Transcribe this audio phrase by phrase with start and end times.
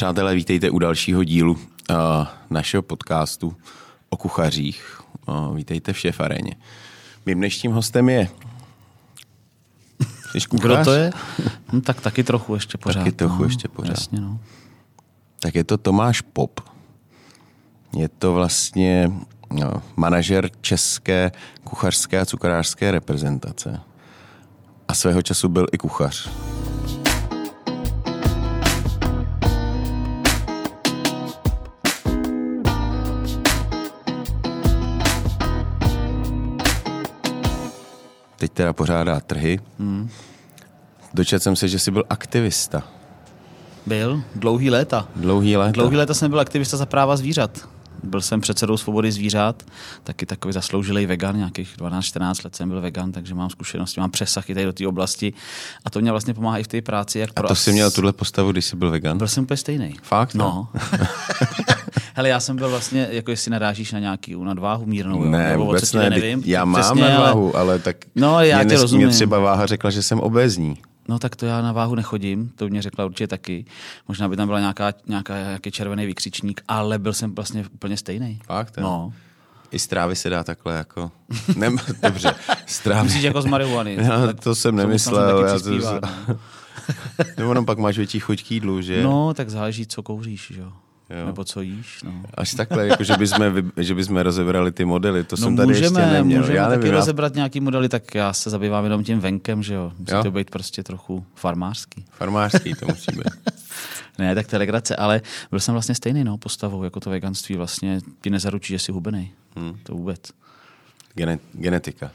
[0.00, 1.56] Přátelé, vítejte u dalšího dílu uh,
[2.50, 3.56] našeho podcastu
[4.08, 5.00] o kuchařích.
[5.28, 6.56] Uh, vítejte v šéf aréně.
[7.26, 8.28] Mým dnešním hostem je...
[10.32, 10.62] Jsi kuchař?
[10.62, 11.12] Kdo to je?
[11.72, 13.00] No, tak taky trochu ještě pořád.
[13.00, 13.90] Taky trochu no, ještě pořád.
[13.90, 14.38] Jasně, no.
[15.40, 16.60] Tak je to Tomáš Pop.
[17.96, 19.12] Je to vlastně
[19.52, 21.32] no, manažer české
[21.64, 23.80] kuchařské a cukrářské reprezentace.
[24.88, 26.30] A svého času byl i kuchař.
[38.50, 39.60] Teď teda pořádá trhy.
[39.78, 40.10] Hmm.
[41.14, 42.82] Dočetl jsem se, že jsi byl aktivista.
[43.86, 45.08] Byl dlouhý léta.
[45.16, 45.72] Dlouhý léta.
[45.72, 47.68] Dlouhý léta jsem byl aktivista za práva zvířat.
[48.02, 49.62] Byl jsem předsedou svobody zvířat,
[50.04, 54.50] taky takový zasloužilý vegan, nějakých 12-14 let jsem byl vegan, takže mám zkušenosti, mám přesah
[54.50, 55.32] i tady do té oblasti
[55.84, 57.18] a to mě vlastně pomáhá i v té práci.
[57.18, 59.18] Jak A to jsi měl tuhle postavu, když jsi byl vegan?
[59.18, 59.96] Byl jsem úplně stejný.
[60.02, 60.34] Fakt?
[60.34, 60.68] No.
[62.14, 65.24] Hele, já jsem byl vlastně, jako jestli narážíš na nějaký nadváhu mírnou?
[65.24, 66.10] Ne, nebo vůbec o co ti ne.
[66.10, 66.42] nevím.
[66.46, 67.64] Já mám Přesně, nadváhu, ale...
[67.70, 69.06] ale tak No, já mě, tě rozumím.
[69.06, 70.78] mě třeba váha řekla, že jsem obézní.
[71.08, 73.64] No tak to já na váhu nechodím, to mě řekla určitě taky.
[74.08, 78.38] Možná by tam byla nějaká, nějaká nějaký červený vykřičník, ale byl jsem vlastně úplně stejný.
[78.46, 78.82] Fakt, jo?
[78.82, 79.12] No.
[79.70, 81.10] I z trávy se dá takhle jako...
[81.56, 81.70] Ne,
[82.02, 82.34] dobře,
[82.66, 83.04] z trávy.
[83.04, 83.96] Myslíš jako z marihuany?
[84.00, 85.44] Já Tak to jsem nemyslel.
[85.44, 86.36] taky já to, no.
[87.36, 89.02] nebo jenom pak máš větší chuť k jídlu, že?
[89.02, 90.72] no, tak záleží, co kouříš, jo.
[91.20, 91.26] Jo.
[91.26, 92.12] Nebo co jíš, no.
[92.34, 93.44] Až takhle, jako že bychom,
[93.76, 96.40] že bychom rozebrali ty modely, to No jsem tady můžeme, ještě neměl.
[96.40, 99.62] můžeme já taky nevím, já- rozebrat nějaký modely, tak já se zabývám jenom tím venkem,
[99.62, 99.92] že jo.
[99.98, 100.22] Musí Jo.
[100.22, 102.04] to být prostě trochu farmářský.
[102.10, 103.24] Farmářský to musí být.
[104.18, 107.56] Ne, tak to je legrace, ale byl jsem vlastně stejný no, postavou, jako to veganství
[107.56, 109.32] vlastně ti nezaručí, že jsi hubený.
[109.56, 109.76] Hmm.
[109.82, 110.20] To vůbec.
[111.14, 112.10] Gene, genetika.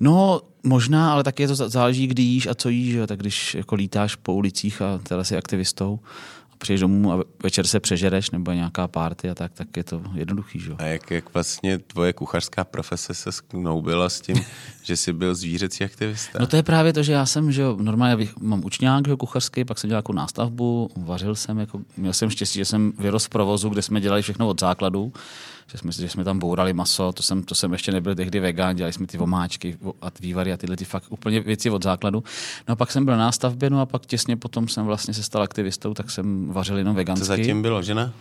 [0.00, 2.94] No, možná, ale taky je to zá- záleží, kdy jíš a co jíš.
[2.94, 3.06] Jo.
[3.06, 6.00] Tak když jako lítáš po ulicích a teda jsi aktivistou
[6.64, 10.02] přijdeš domů a ve- večer se přežereš nebo nějaká party a tak, tak je to
[10.14, 10.60] jednoduchý.
[10.60, 10.72] Že?
[10.78, 14.36] A jak, jak vlastně tvoje kuchařská profese se sknoubila s tím,
[14.82, 16.38] že jsi byl zvířecí aktivista?
[16.40, 19.64] No to je právě to, že já jsem, že normálně bych- mám učňák že kuchařský,
[19.64, 23.28] pak jsem dělal jako nástavbu, vařil jsem, jako, měl jsem štěstí, že jsem vyrost v
[23.30, 25.12] provozu, kde jsme dělali všechno od základu,
[25.72, 28.76] že jsme, že jsme tam bourali maso, to jsem, to jsem ještě nebyl tehdy vegan,
[28.76, 32.24] dělali jsme ty vomáčky a vývary a tyhle ty fakt úplně věci od základu.
[32.68, 35.22] No a pak jsem byl na nástavbě, no a pak těsně potom jsem vlastně se
[35.22, 37.26] stal aktivistou, tak jsem vařil jenom Co vegansky.
[37.26, 38.12] zatím bylo, že ne?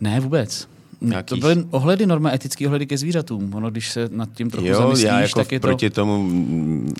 [0.00, 0.68] Ne, vůbec.
[1.00, 3.54] Nějaký- To byly ohledy, normálně etické ohledy ke zvířatům.
[3.54, 5.66] Ono, když se nad tím trochu Jo, zamyslíš, já jako tak je to...
[5.68, 6.94] proti tomu, mm,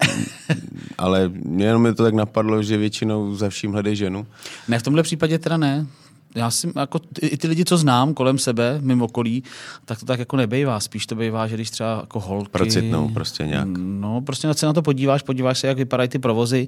[0.98, 4.26] ale jenom mi to tak napadlo, že většinou za vším hledej ženu.
[4.68, 5.86] Ne, v tomhle případě teda ne.
[6.36, 9.42] Já si, jako i ty lidi, co znám kolem sebe, mimo okolí,
[9.84, 10.80] tak to tak jako nebejvá.
[10.80, 12.50] Spíš to bývá, že když třeba jako holky...
[12.50, 13.68] Procitnou prostě nějak.
[13.76, 16.66] No, prostě se na to podíváš, podíváš se, jak vypadají ty provozy,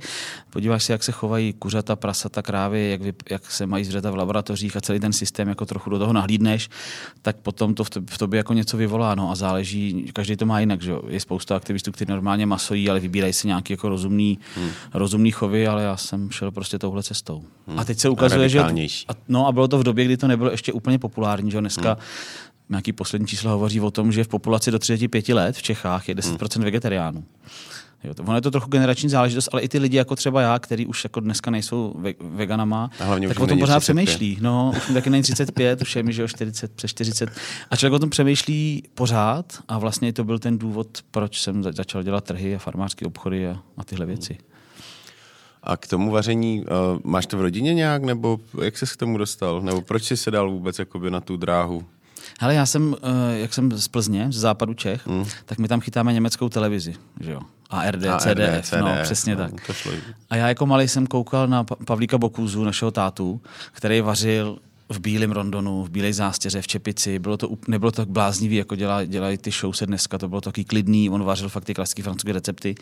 [0.50, 4.16] podíváš se, jak se chovají kuřata, prasata, krávy, jak, vyp, jak se mají zvířata v
[4.16, 6.70] laboratořích a celý ten systém jako trochu do toho nahlídneš,
[7.22, 9.14] tak potom to v tobě, v tobě jako něco vyvolá.
[9.14, 10.82] No a záleží, každý to má jinak.
[10.82, 10.90] Že?
[10.90, 11.02] jo.
[11.08, 14.70] Je spousta aktivistů, kteří normálně masojí, ale vybírají si nějaký jako rozumný, hmm.
[14.94, 17.42] rozumný chovy, ale já jsem šel prostě touhle cestou.
[17.66, 17.78] Hmm.
[17.78, 18.60] A teď se ukazuje, že...
[18.60, 21.88] A, no a bylo to v době, kdy to nebylo ještě úplně populární, že dneska
[21.88, 22.00] hmm.
[22.68, 26.14] nějaký poslední číslo hovoří o tom, že v populaci do 35 let v Čechách je
[26.14, 26.64] 10% hmm.
[26.64, 27.24] vegetariánů.
[28.04, 30.58] Jo, to, ono je to trochu generační záležitost, ale i ty lidi jako třeba já,
[30.58, 32.90] který už jako dneska nejsou ve, veganama,
[33.28, 33.80] tak o tom pořád 35.
[33.80, 34.38] přemýšlí.
[34.40, 37.30] No, už taky není 35, už je mi, že jo, 40, přes 40.
[37.70, 41.72] A člověk o tom přemýšlí pořád a vlastně to byl ten důvod, proč jsem za-
[41.72, 44.38] začal dělat trhy a farmářské obchody a, a tyhle věci.
[45.68, 46.66] A k tomu vaření, uh,
[47.04, 49.60] máš to v rodině nějak, nebo jak jsi k tomu dostal?
[49.62, 51.84] Nebo proč jsi se dal vůbec jakoby na tu dráhu?
[52.40, 55.24] Hele, já jsem, eh, jak jsem z Plzně, z západu Čech, Hmm.
[55.44, 57.40] tak my tam chytáme německou televizi, že jo.
[57.70, 59.66] ARD, ARD, CDF, no, přesně no, tak.
[59.66, 59.92] to šlo.
[60.30, 63.40] A já jako malý jsem koukal na Pa- Pavlíka Bokuzu, našeho tátu,
[63.72, 67.18] který vařil v bílém rondonu, v bílé zástěře, v čepici.
[67.18, 70.18] Bylo to, nebylo to tak bláznivý, jako dělá, dělají ty show se dneska.
[70.18, 72.74] To bylo taky klidný, on vařil fakt ty klasické francouzské recepty.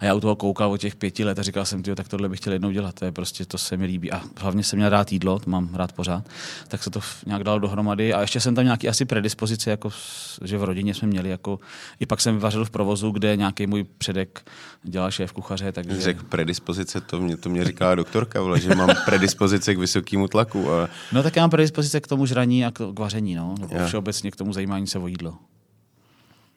[0.00, 2.40] A já u toho koukal od těch pěti let a říkal jsem, tak tohle bych
[2.40, 2.94] chtěl jednou dělat.
[2.94, 4.12] To je prostě, to se mi líbí.
[4.12, 6.28] A hlavně jsem měl rád jídlo, to mám rád pořád.
[6.68, 8.14] Tak se to nějak dalo dohromady.
[8.14, 9.90] A ještě jsem tam nějaký asi predispozice, jako,
[10.44, 11.28] že v rodině jsme měli.
[11.28, 11.58] Jako,
[12.00, 14.50] I pak jsem vařil v provozu, kde nějaký můj předek
[14.82, 15.72] dělal šéf kuchaře.
[15.72, 16.00] Takže...
[16.00, 20.72] Řekl predispozice, to mě, to mě říká doktorka, vole, že mám predispozice k vysokému tlaku.
[20.72, 23.54] A No tak já mám predispozice k tomu žraní a k, vaření, no.
[23.60, 23.86] Nebo Jo.
[23.86, 25.38] všeobecně k tomu zajímání se o jídlo.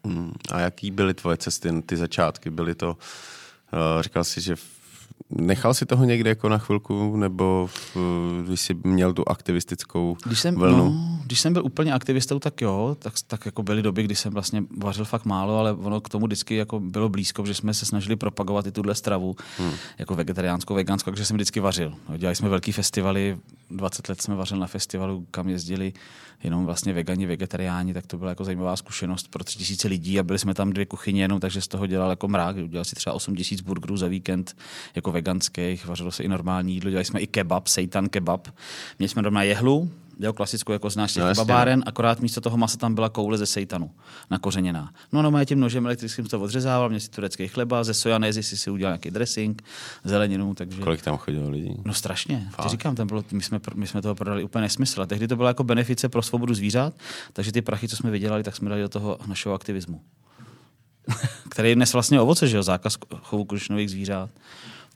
[0.03, 2.49] Mm, A jaký byly tvoje cesty, ty začátky?
[2.49, 4.78] Byly to, uh, říkal jsi, že v-
[5.29, 7.97] nechal si toho někde jako na chvilku, nebo v,
[8.45, 10.77] když jsi měl tu aktivistickou Když jsem, vlnu?
[10.77, 14.33] no, když jsem byl úplně aktivistou, tak jo, tak, tak jako byly doby, kdy jsem
[14.33, 17.85] vlastně vařil fakt málo, ale ono k tomu vždycky jako bylo blízko, že jsme se
[17.85, 19.71] snažili propagovat i tuhle stravu, hmm.
[19.97, 21.93] jako vegetariánskou, veganskou, takže jsem vždycky vařil.
[22.09, 23.37] No, dělali jsme velký festivaly,
[23.71, 25.93] 20 let jsme vařili na festivalu, kam jezdili
[26.43, 30.23] jenom vlastně vegani, vegetariáni, tak to byla jako zajímavá zkušenost pro tři tisíce lidí a
[30.23, 32.55] byli jsme tam dvě kuchyně jenom, takže z toho dělal jako mrák.
[32.55, 34.57] Udělal si třeba 8 tisíc burgerů za víkend
[34.95, 38.47] jako veganských, vařilo se i normální jídlo, dělali jsme i kebab, seitan kebab.
[38.99, 42.77] Měli jsme doma jehlu, jo, klasickou, jako znáš těch no, babáren, akorát místo toho masa
[42.77, 43.91] tam byla koule ze sejtanu,
[44.29, 44.93] nakořeněná.
[45.11, 48.69] No, no, tím nožem elektrickým to odřezával, měl si turecký chleba, ze sojanézy si si
[48.69, 49.63] udělal nějaký dressing,
[50.03, 50.81] zeleninu, takže...
[50.81, 51.75] Kolik tam chodilo lidí?
[51.85, 52.49] No strašně.
[52.63, 55.01] Ty říkám, tam bylo, my, jsme, my jsme toho prodali úplně nesmysl.
[55.01, 56.93] A tehdy to bylo jako benefice pro svobodu zvířat,
[57.33, 60.01] takže ty prachy, co jsme vydělali, tak jsme dali do toho našeho aktivismu.
[61.49, 64.29] který je dnes vlastně ovoce, že jo, zákaz chovu kožešinových zvířat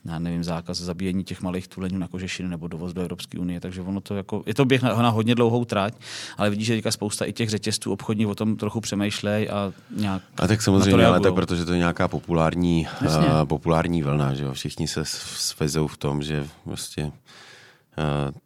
[0.05, 3.59] já nevím, zákaz zabíjení těch malých tuleňů na kožešiny nebo dovoz do Evropské unie.
[3.59, 5.93] Takže ono to jako, je to běh na, na hodně dlouhou trať,
[6.37, 10.21] ale vidíš, že teďka spousta i těch řetězců obchodních o tom trochu přemýšlej a nějak.
[10.37, 13.09] A tak samozřejmě, ale tak protože to je nějaká populární, uh,
[13.43, 14.53] populární vlna, že jo?
[14.53, 17.11] Všichni se svezou v tom, že vlastně uh,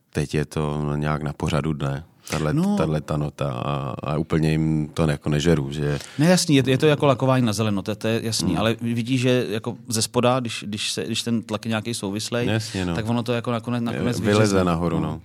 [0.09, 2.77] teď je to nějak na pořadu dne tahle, no.
[3.05, 5.71] ta nota a, a úplně jim to jako nežeru.
[5.71, 5.99] Že...
[6.17, 8.57] Ne, jasný, je, je to jako lakování na zeleno, to, to je jasný, mm.
[8.57, 12.47] ale vidíš, že jako ze spoda, když, když, se, když ten tlak je nějaký souvislej,
[12.47, 12.95] jasně, no.
[12.95, 14.99] tak ono to jako nakonec, nakonec vyleze nahoru.
[14.99, 15.07] No.
[15.07, 15.21] no.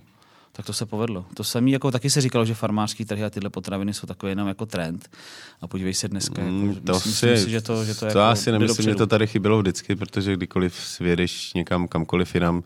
[0.55, 1.25] Tak to se povedlo.
[1.33, 4.47] To samé, jako taky se říkalo, že farmářský trhy a tyhle potraviny jsou takové jenom
[4.47, 5.09] jako trend.
[5.61, 6.41] A podívej se dneska.
[6.41, 8.89] Jako, mm, to myslím, si, myslím si, že to, že to, to jako asi nemyslím,
[8.89, 12.63] že to tady chybělo vždycky, protože kdykoliv svědeš někam kamkoliv jinam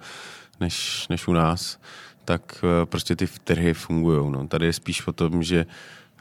[0.60, 1.78] než, než u nás,
[2.28, 4.32] tak eh, prostě ty trhy fungují.
[4.32, 4.48] No.
[4.48, 5.66] Tady je spíš o tom, že,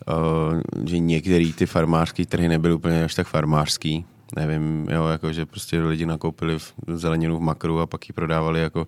[0.08, 4.04] uh, že některé ty farmářské trhy nebyly úplně až tak farmářský.
[4.36, 8.60] Nevím, jo, jako, že prostě lidi nakoupili v zeleninu v makru a pak ji prodávali
[8.60, 8.86] jako,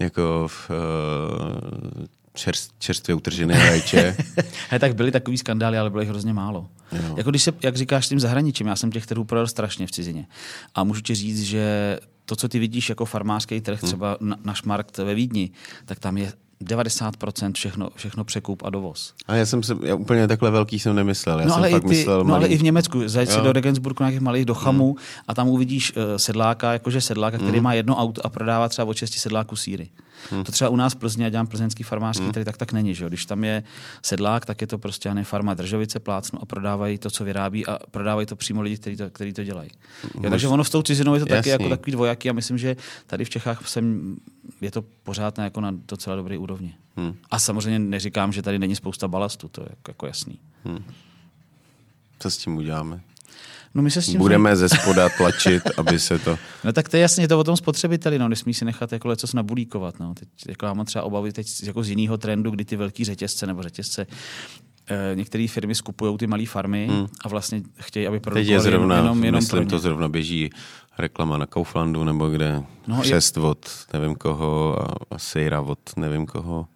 [0.00, 2.04] jako v, uh,
[2.34, 4.16] čerst, čerstvě utržené rajče.
[4.70, 6.68] He, tak byly takový skandály, ale bylo jich hrozně málo.
[6.92, 7.14] Jo.
[7.16, 9.90] Jako když se, jak říkáš, s tím zahraničím, já jsem těch trhů prodal strašně v
[9.90, 10.26] cizině.
[10.74, 13.88] A můžu ti říct, že to, co ty vidíš jako farmářský trh, hmm.
[13.88, 15.50] třeba na, na Šmarkt ve Vídni,
[15.84, 16.32] tak tam je
[16.64, 19.14] 90% všechno, všechno překup a dovoz.
[19.26, 21.40] A já jsem se, já úplně takhle velký jsem nemyslel.
[21.40, 23.40] Já no, jsem ale, fakt i ty, myslel no ale i v Německu, zajď si
[23.40, 24.96] do Regensburgu nějakých malých do Chamu mm.
[25.28, 27.64] a tam uvidíš uh, sedláka, jakože sedláka, který mm.
[27.64, 29.88] má jedno auto a prodává třeba od šesti sedláků síry.
[30.30, 30.44] Hmm.
[30.44, 32.32] To třeba u nás v Plzni, já dělám plzeňský farmářský, hmm.
[32.32, 32.94] tady tak tak není.
[32.94, 33.08] Že?
[33.08, 33.62] Když tam je
[34.02, 37.78] sedlák, tak je to prostě ne farma Držovice, plácnu a prodávají to, co vyrábí a
[37.90, 39.70] prodávají to přímo lidi, kteří to, který to dělají.
[40.14, 40.24] Hmm.
[40.24, 42.76] Jo, takže ono s tou cizinou je to taky jako takový dvojaký a myslím, že
[43.06, 44.16] tady v Čechách jsem,
[44.60, 46.74] je to pořád jako na docela dobré úrovni.
[46.96, 47.14] Hmm.
[47.30, 50.38] A samozřejmě neříkám, že tady není spousta balastu, to je jako, jako jasný.
[50.64, 50.84] Hmm.
[52.18, 53.00] Co s tím uděláme?
[53.76, 56.38] No my se s tím Budeme ze spoda tlačit, aby se to...
[56.64, 59.26] No tak to je jasně, to o tom spotřebiteli, no, nesmí si nechat jako co
[59.34, 60.00] nabulíkovat.
[60.00, 60.14] No.
[60.14, 63.46] Teď, jako já mám třeba obavy teď jako z jiného trendu, kdy ty velký řetězce
[63.46, 64.06] nebo řetězce
[64.90, 67.06] eh, některé firmy skupují ty malé farmy hmm.
[67.24, 70.50] a vlastně chtějí, aby produkovali Teď je zrovna, jenom, jenom myslím, to zrovna běží
[70.98, 73.42] reklama na Kauflandu nebo kde, no, křest je...
[73.42, 76.66] od nevím koho a, a sejra od nevím koho.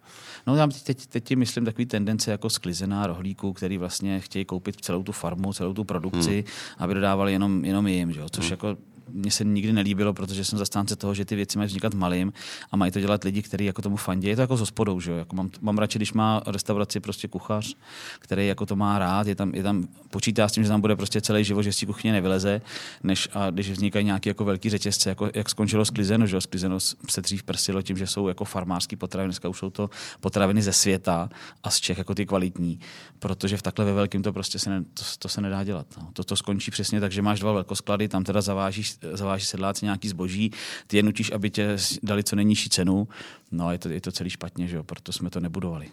[0.47, 5.03] No já teď, teď myslím takový tendence jako sklizená rohlíků, který vlastně chtějí koupit celou
[5.03, 6.75] tu farmu, celou tu produkci, hmm.
[6.77, 8.21] aby dodávali jenom, jenom jim, že?
[8.31, 8.51] což hmm.
[8.51, 8.77] jako
[9.13, 12.33] mně se nikdy nelíbilo, protože jsem zastánce toho, že ty věci mají vznikat malým
[12.71, 14.27] a mají to dělat lidi, kteří jako tomu fandí.
[14.27, 15.17] Je to jako s hospodou, že jo?
[15.17, 17.75] Jako mám, mám radši, když má restauraci prostě kuchař,
[18.19, 20.95] který jako to má rád, je tam, je tam, počítá s tím, že tam bude
[20.95, 22.61] prostě celý život, že z kuchyně nevyleze,
[23.03, 26.41] než a když vznikají nějaké jako velký řetězce, jako jak skončilo sklizeno, že jo?
[26.41, 30.61] Sklizeno se dřív prsilo tím, že jsou jako farmářský potraviny, dneska už jsou to potraviny
[30.61, 31.29] ze světa
[31.63, 32.79] a z Čech jako ty kvalitní,
[33.19, 35.87] protože v takhle ve velkém to prostě se ne, to, to, se nedá dělat.
[35.97, 36.09] No.
[36.13, 40.07] To, to skončí přesně tak, že máš dva velkosklady, tam teda zavážíš zaváží sedláci nějaký
[40.07, 40.51] zboží,
[40.87, 43.07] ty je nutíš, aby tě dali co nejnižší cenu,
[43.51, 44.83] no a je to, je to celý špatně, že jo?
[44.83, 45.87] proto jsme to nebudovali.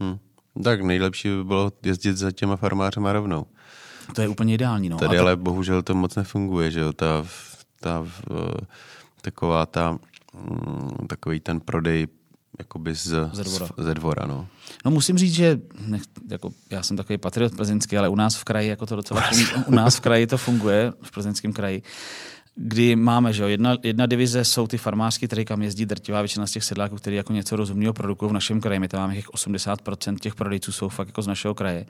[0.00, 0.18] Hmm.
[0.64, 3.46] Tak nejlepší by bylo jezdit za těma farmářema rovnou.
[4.14, 4.88] To je úplně ideální.
[4.88, 4.96] No.
[4.96, 5.22] Tady to...
[5.22, 6.92] ale bohužel to moc nefunguje, že jo?
[6.92, 7.26] Ta,
[7.80, 8.06] ta,
[9.20, 9.98] taková ta,
[10.34, 12.06] mm, takový ten prodej
[12.58, 13.66] jakoby z, ze dvora.
[13.66, 14.46] Z, ze dvora no.
[14.84, 14.90] no.
[14.90, 18.68] musím říct, že nech, jako, já jsem takový patriot plzeňský, ale u nás v kraji
[18.68, 21.82] jako to docela funguje, u nás v kraji to funguje, v plzeňském kraji
[22.60, 26.46] kdy máme, že jo, jedna, jedna divize jsou ty farmářské trhy, kam jezdí drtivá většina
[26.46, 28.80] z těch sedláků, kteří jako něco rozumného produkují v našem kraji.
[28.80, 31.86] My tam máme těch 80% těch prodejců jsou fakt jako z našeho kraje.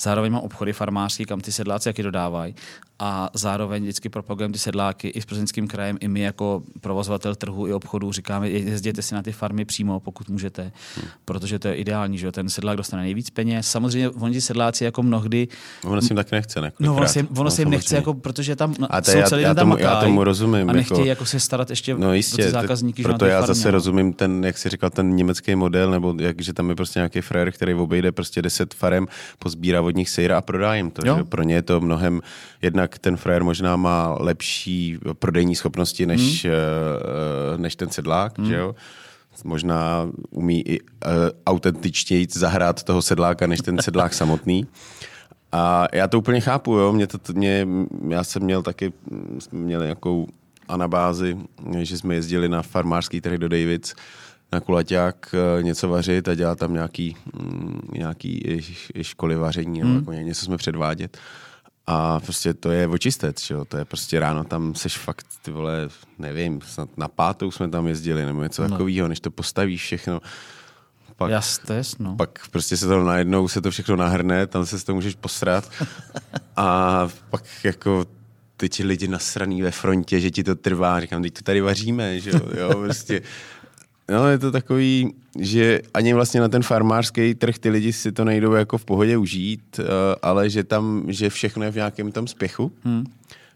[0.00, 2.54] Zároveň mám obchody farmářské, kam ty sedláci jaký dodávají.
[3.02, 7.66] A zároveň vždycky propagujeme ty sedláky i s plzeňským krajem, i my jako provozovatel trhu
[7.66, 11.08] i obchodu říkáme, jezděte si na ty farmy přímo, pokud můžete, hmm.
[11.24, 13.70] protože to je ideální, že jo, ten sedlák dostane nejvíc peněz.
[13.70, 15.48] Samozřejmě oni ty sedláci jako mnohdy.
[15.84, 16.72] Ono si jim taky nechce, ne?
[16.80, 19.78] No, ono si, ono no, jim nechce, jako, protože tam a jsou celý já, tomu,
[19.78, 20.70] já tomu rozumím.
[20.70, 23.02] A nechtějí jako, jako se starat ještě no jistě, ty zákazníky.
[23.02, 23.72] Proto já farmě, zase no.
[23.72, 27.20] rozumím ten, jak jsi říkal, ten německý model, nebo jak, že tam je prostě nějaký
[27.20, 29.06] frajer, který obejde prostě 10 farem,
[29.38, 31.02] pozbírá od nich sejra a prodá jim to.
[31.04, 31.24] Že?
[31.24, 32.20] Pro ně je to mnohem,
[32.62, 37.62] jednak ten frajer možná má lepší prodejní schopnosti než, hmm.
[37.62, 38.48] než ten sedlák, hmm.
[38.48, 38.74] že jo?
[39.44, 40.86] možná umí i uh,
[41.46, 44.66] autentičtěji zahrát toho sedláka, než ten sedlák samotný.
[45.52, 46.92] A já to úplně chápu, jo.
[46.92, 47.66] Mě to, mě,
[48.08, 48.92] já jsem měl taky,
[49.38, 50.26] jsme měli nějakou
[50.68, 51.36] anabázi,
[51.80, 53.94] že jsme jezdili na farmářský trh do Davids,
[54.52, 58.62] na kulaťák eh, něco vařit a dělat tam nějaký, mm, nějaký
[59.02, 59.94] školy vaření, hmm.
[59.94, 61.18] nebo jako něco jsme předvádět.
[61.86, 63.64] A prostě to je očistec, že jo?
[63.64, 65.88] to je prostě ráno tam seš fakt, ty vole,
[66.18, 68.68] nevím, snad na pátou jsme tam jezdili, nebo něco no.
[68.68, 70.20] takového, než to postavíš všechno.
[71.20, 72.16] Pak, Jastes, no.
[72.16, 75.70] pak prostě se to najednou se to všechno nahrne, tam se to můžeš posrat
[76.56, 78.06] a pak jako
[78.56, 82.20] ty ti lidi nasraný ve frontě, že ti to trvá, říkám, teď to tady vaříme,
[82.20, 83.22] že jo, jo prostě
[84.10, 88.24] No, je to takový, že ani vlastně na ten farmářský trh ty lidi si to
[88.24, 89.84] nejdou jako v pohodě užít, eh,
[90.22, 92.72] ale že tam, že všechno je v nějakém tom spěchu.
[92.84, 93.04] Hmm.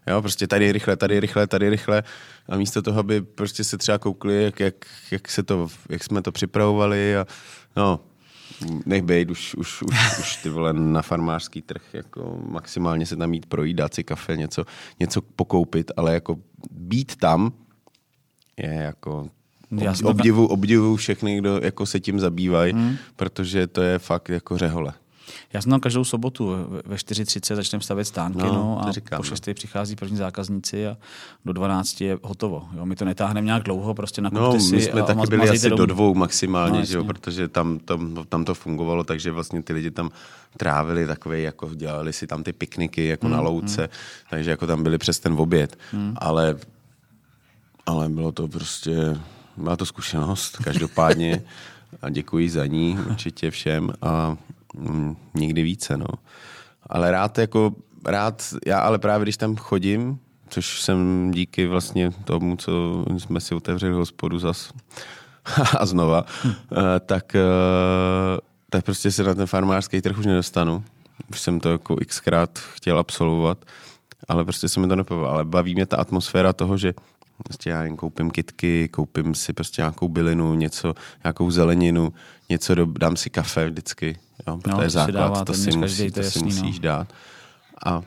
[0.07, 2.03] Jo, prostě tady rychle, tady rychle, tady rychle.
[2.49, 4.75] A místo toho, aby prostě se třeba koukli, jak, jak,
[5.11, 7.25] jak, se to, jak jsme to připravovali a
[7.75, 7.99] no,
[8.85, 13.29] nech bejt, už, už, už, už ty vole na farmářský trh, jako maximálně se tam
[13.29, 14.65] mít projít, dát si kafe, něco,
[14.99, 16.39] něco pokoupit, ale jako
[16.71, 17.53] být tam
[18.57, 19.29] je jako
[20.03, 22.95] obdivu, obdivu všechny, kdo jako se tím zabývají, hmm.
[23.15, 24.93] protože to je fakt jako řehole.
[25.53, 26.55] Já jsem tam každou sobotu
[26.85, 29.47] ve 4.30 začneme stavět stánky no, no, a říkám, po 6.
[29.47, 29.53] No.
[29.53, 30.97] přichází první zákazníci a
[31.45, 32.67] do 12 je hotovo.
[32.75, 35.69] Jo, my to netáhneme nějak dlouho, prostě na No, my jsme a taky byli asi
[35.69, 35.77] domů.
[35.77, 39.73] do dvou maximálně, no, že jo, protože tam, tam, tam, to fungovalo, takže vlastně ty
[39.73, 40.09] lidi tam
[40.57, 43.89] trávili takové, jako dělali si tam ty pikniky jako hmm, na louce, hmm.
[44.29, 45.77] takže jako tam byli přes ten oběd.
[45.91, 46.13] Hmm.
[46.17, 46.57] Ale,
[47.85, 49.19] ale bylo to prostě
[49.57, 51.43] má to zkušenost, každopádně.
[52.01, 54.37] A děkuji za ní určitě všem a
[54.77, 56.05] mm, nikdy více, no.
[56.89, 57.71] Ale rád jako,
[58.05, 63.55] rád, já ale právě když tam chodím, což jsem díky vlastně tomu, co jsme si
[63.55, 64.71] otevřeli hospodu zas
[65.79, 66.53] a znova, hm.
[67.05, 67.41] tak, eh,
[68.69, 70.83] tak prostě se na ten farmářský trh už nedostanu.
[71.31, 73.65] Už jsem to jako xkrát chtěl absolvovat,
[74.27, 75.29] ale prostě se mi to nepovedlo.
[75.29, 76.93] Ale baví mě ta atmosféra toho, že
[77.43, 82.13] Prostě já jen koupím kitky, koupím si prostě nějakou bylinu, něco, nějakou zeleninu,
[82.49, 86.21] něco, do, dám si kafe vždycky, jo, protože no, je základ, to si, musí, to,
[86.21, 86.83] to si musíš no.
[86.83, 87.13] dát.
[87.85, 88.01] A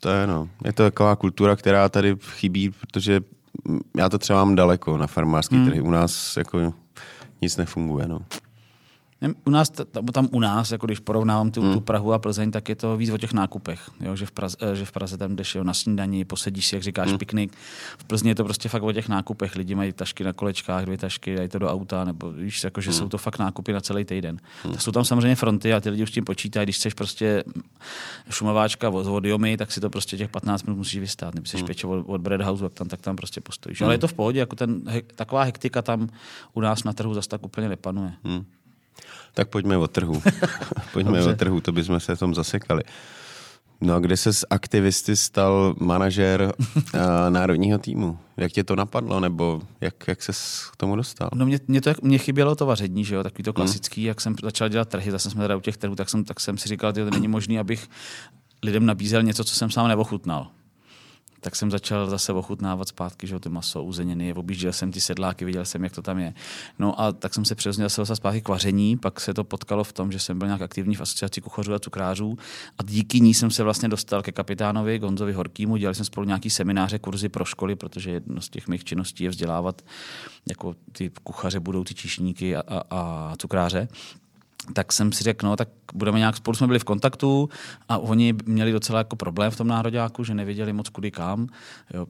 [0.00, 3.20] to je, no, je to taková kultura, která tady chybí, protože
[3.96, 5.66] já to třeba mám daleko na farmářský hmm.
[5.66, 5.80] trhy.
[5.80, 6.74] U nás jako
[7.42, 8.20] nic nefunguje, no.
[9.44, 9.72] U nás,
[10.12, 11.72] tam u nás, jako když porovnávám tu, hmm.
[11.72, 13.90] tu Prahu a Plzeň, tak je to víc o těch nákupech.
[14.00, 14.16] Jo?
[14.16, 16.82] Že, v Praze, eh, že v Praze tam jdeš jo, na snídaní, posedíš si, jak
[16.82, 17.18] říkáš, hmm.
[17.18, 17.52] piknik.
[17.98, 19.56] V Plzni je to prostě fakt o těch nákupech.
[19.56, 22.90] Lidi mají tašky na kolečkách, dvě tašky, dají to do auta, nebo víš, jako, že
[22.90, 22.98] hmm.
[22.98, 24.38] jsou to fakt nákupy na celý týden.
[24.62, 24.72] Hmm.
[24.72, 26.66] Tak jsou tam samozřejmě fronty a ty lidi už tím počítají.
[26.66, 27.44] Když chceš prostě
[28.30, 31.34] šumováčka od Vodiomy, tak si to prostě těch 15 minut musíš vystát.
[31.34, 31.66] Nebo chceš hmm.
[31.66, 33.80] pěče od, od Bread House, tak tam, tak tam prostě postojíš.
[33.80, 33.86] Hmm.
[33.86, 34.82] Ale je to v pohodě, jako ten,
[35.14, 36.08] taková hektika tam
[36.52, 38.12] u nás na trhu zase tak úplně nepanuje.
[38.24, 38.44] Hmm.
[39.34, 40.22] Tak pojďme o trhu.
[40.92, 41.32] pojďme Dobře.
[41.32, 42.82] o trhu, to bychom se v tom zasekali.
[43.80, 48.18] No a kde se z aktivisty stal manažer uh, národního týmu?
[48.36, 50.32] Jak tě to napadlo, nebo jak, jak se
[50.72, 51.30] k tomu dostal?
[51.34, 53.54] No mě, mě, to, mě chybělo to vaření, že jo, takový to hmm.
[53.54, 54.08] klasický, hmm.
[54.08, 56.58] jak jsem začal dělat trhy, zase jsme tady u těch trhů, tak jsem, tak jsem
[56.58, 57.88] si říkal, že to není možné, abych
[58.62, 60.50] lidem nabízel něco, co jsem sám neochutnal
[61.44, 65.64] tak jsem začal zase ochutnávat zpátky, že ty maso, uzeniny, objížděl jsem ty sedláky, viděl
[65.64, 66.34] jsem, jak to tam je.
[66.78, 69.92] No a tak jsem se přirozeně zase zpátky k vaření, pak se to potkalo v
[69.92, 72.38] tom, že jsem byl nějak aktivní v asociaci kuchařů a cukrářů
[72.78, 76.50] a díky ní jsem se vlastně dostal ke kapitánovi Gonzovi Horkýmu, dělali jsme spolu nějaký
[76.50, 79.82] semináře, kurzy pro školy, protože jedno z těch mých činností je vzdělávat
[80.48, 83.88] jako ty kuchaře, budoucí číšníky a, a, a cukráře
[84.72, 87.48] tak jsem si řekl, no, tak budeme nějak, spolu jsme byli v kontaktu
[87.88, 91.46] a oni měli docela jako problém v tom nároďáku, že nevěděli moc kudy kam.
[91.94, 92.06] Jo,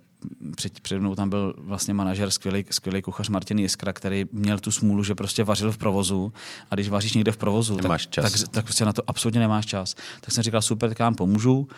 [0.57, 4.71] před, před mnou tam byl vlastně manažer, skvělý, skvělý kuchař Martin Jiskra, který měl tu
[4.71, 6.33] smůlu, že prostě vařil v provozu
[6.71, 9.95] a když vaříš někde v provozu, tak, tak, tak, prostě na to absolutně nemáš čas.
[10.21, 11.69] Tak jsem říkal, super, tak vám pomůžu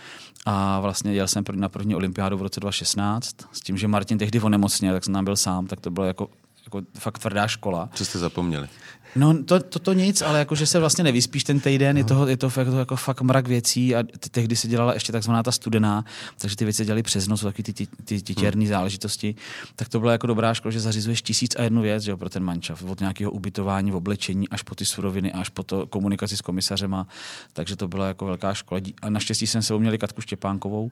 [0.47, 4.40] a vlastně jel jsem na první olympiádu v roce 2016 s tím, že Martin tehdy
[4.40, 6.28] onemocněl, tak jsem tam byl sám, tak to bylo jako
[6.66, 7.88] jako fakt tvrdá škola.
[7.95, 8.68] Co jste zapomněli?
[9.17, 12.27] No to, to, to nic, ale jako, že se vlastně nevyspíš ten týden, je, toho,
[12.27, 15.53] je to fakt, to jako fakt mrak věcí a tehdy se dělala ještě takzvaná ta
[15.53, 16.05] studená,
[16.39, 18.69] takže ty věci dělali přes noc, taky ty, ty, ty, ty těrné hmm.
[18.69, 19.35] záležitosti.
[19.77, 22.29] Tak to byla jako dobrá škola, že zařizuješ tisíc a jednu věc že jo, pro
[22.29, 22.83] ten mančav.
[22.83, 27.07] Od nějakého ubytování, v oblečení až po ty suroviny, až po to komunikaci s komisařema.
[27.53, 28.81] Takže to byla jako velká škola.
[29.03, 30.91] A naštěstí jsem se uměli Katku Štěpánkovou,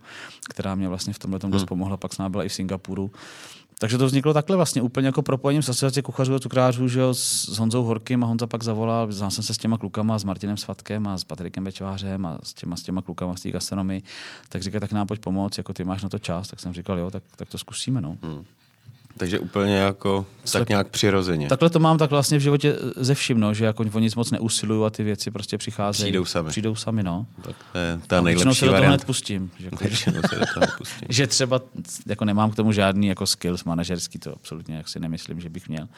[0.50, 1.66] která mě vlastně v tomhle tom hmm.
[1.66, 3.11] pomohla, pak jsme byla i v Singapuru.
[3.84, 7.14] Takže to vzniklo takhle vlastně úplně jako propojením s asociací kuchařů a cukrářů, že jo,
[7.14, 10.56] s Honzou Horkým a Honza pak zavolal, znal jsem se s těma klukama, s Martinem
[10.56, 14.02] Svatkem a s Patrikem Bečvářem a s těma, s těma klukama z té gastronomii,
[14.48, 16.98] tak říká, tak nám pojď pomoct, jako ty máš na to čas, tak jsem říkal,
[16.98, 18.16] jo, tak, tak to zkusíme, no.
[18.22, 18.44] Hmm.
[19.16, 21.49] Takže úplně jako tak nějak přirozeně.
[21.49, 24.30] Takhle to mám tak vlastně v životě ze vším, no, že jako o nic moc
[24.30, 26.04] neusiluju a ty věci prostě přicházejí.
[26.04, 26.49] Přijdou sami.
[26.49, 27.26] Přijdou sami, no.
[27.42, 29.50] Tak to je ta nejlepší se do toho hned pustím.
[29.59, 31.09] Že, jako, se do toho pustím.
[31.11, 31.61] že třeba
[32.06, 35.68] jako nemám k tomu žádný jako skills manažerský, to absolutně jak si nemyslím, že bych
[35.68, 35.88] měl.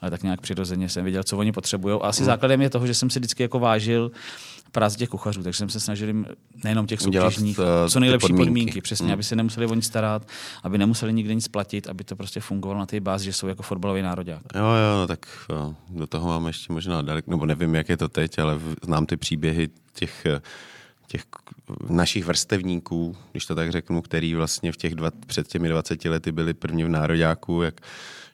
[0.00, 2.00] Ale tak nějak přirozeně jsem viděl, co oni potřebují.
[2.02, 2.26] A asi hmm.
[2.26, 4.14] základem je toho, že jsem si vždycky jako vážil práci
[4.96, 6.26] těch kuchařů, takže jsem se snažil jim
[6.64, 9.12] nejenom těch soutěžních, eh, co nejlepší podmínky, podmínky přesně, hmm.
[9.12, 10.28] aby se nemuseli o nic starat,
[10.62, 13.62] aby nemuseli nikde nic platit, aby to prostě fungovalo na té bázi, že jsou jako
[13.62, 14.42] fotbalový národák.
[14.54, 17.96] Jo, jo, no, tak jo, do toho máme ještě možná daleko, nebo nevím, jak je
[17.96, 20.26] to teď, ale znám ty příběhy těch
[21.06, 21.24] těch
[21.88, 26.32] našich vrstevníků, když to tak řeknu, který vlastně v těch dva, před těmi 20 lety
[26.32, 27.80] byli první v nároďáku, jak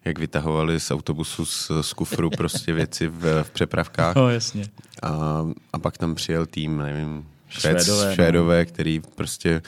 [0.04, 4.16] jak vytahovali z autobusu z, z kufru prostě věci v, v přepravkách.
[4.16, 4.64] No, jasně.
[5.02, 8.14] A, a pak tam přijel tým, nevím, Švéd, Švédové, no.
[8.14, 8.66] Švédové no.
[8.66, 9.62] který prostě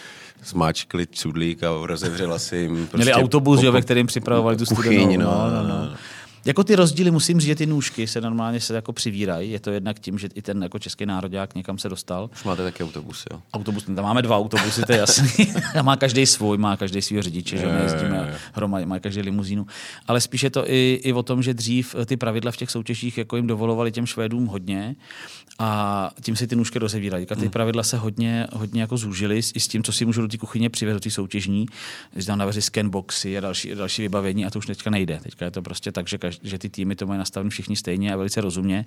[0.45, 4.67] zmáčkli cudlík a rozevřela si jim prostě Měli autobus, po, po, ve kterým připravovali tu
[4.67, 5.17] studenou.
[5.17, 5.95] No, no, no, no.
[6.44, 9.50] Jako ty rozdíly, musím říct, že ty nůžky se normálně se jako přivírají.
[9.50, 12.30] Je to jednak tím, že i ten jako český národák někam se dostal.
[12.32, 13.42] Už máte taky autobus, jo?
[13.52, 15.52] Autobus, tam máme dva autobusy, to je jasný.
[15.82, 19.66] má každý svůj, má každý svůj řidiče, že nejezdíme hromady, má každý limuzínu.
[20.08, 23.37] Ale spíše to i, i o tom, že dřív ty pravidla v těch soutěžích jako
[23.37, 24.96] jim dovolovali těm Švédům hodně
[25.58, 27.26] a tím si ty nůžky rozevírají.
[27.30, 27.50] A ty hmm.
[27.50, 30.70] pravidla se hodně, hodně jako zúžily i s tím, co si můžu do té kuchyně
[30.70, 31.66] přivést do té soutěžní,
[32.16, 35.20] že tam naveří scanboxy a další, další vybavení a to už teďka nejde.
[35.22, 38.12] Teďka je to prostě tak, že, každý, že ty týmy to mají nastavené všichni stejně
[38.12, 38.87] a velice rozumně.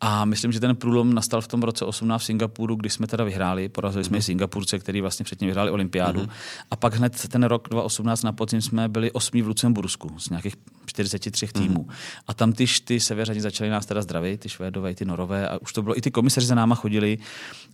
[0.00, 3.24] A myslím, že ten průlom nastal v tom roce 18 v Singapuru, kdy jsme teda
[3.24, 4.22] vyhráli, porazili jsme mm.
[4.22, 6.20] Singapurce, který vlastně předtím vyhráli olympiádu.
[6.20, 6.28] Mm.
[6.70, 10.56] A pak hned ten rok 2018 na podzim jsme byli osmí v Lucembursku z nějakých
[10.86, 11.52] 43 mhm.
[11.52, 11.84] týmů.
[11.88, 11.94] Mm.
[12.26, 15.72] A tam ty, ty severani začali nás teda zdravit, ty Švédové, ty Norové a už
[15.72, 17.18] to bylo, i ty komisaři za náma chodili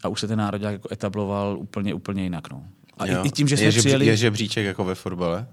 [0.03, 2.51] a už se ten národ jako etabloval úplně, úplně jinak.
[2.51, 2.63] No.
[2.99, 4.07] A i, i, tím, že jsme je, přijeli...
[4.07, 5.47] Je žebříček jako ve fotbale?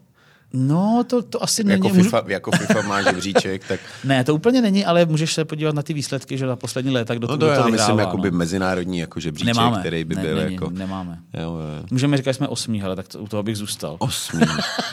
[0.53, 2.03] No, to, to asi jako není.
[2.03, 3.79] FIFA, jako FIFA má žebříček, tak...
[4.03, 7.15] ne, to úplně není, ale můžeš se podívat na ty výsledky, že na poslední léta,
[7.15, 9.79] kdo no to, to já to myslím, jako by mezinárodní jako žebříček, nemáme.
[9.79, 10.69] který by ne, byl není, jako...
[10.69, 11.19] Nemáme.
[11.33, 11.85] Jo, jo.
[11.91, 13.95] Můžeme říkat, že jsme osmí, ale tak to, u toho bych zůstal.
[13.99, 14.41] Osmí.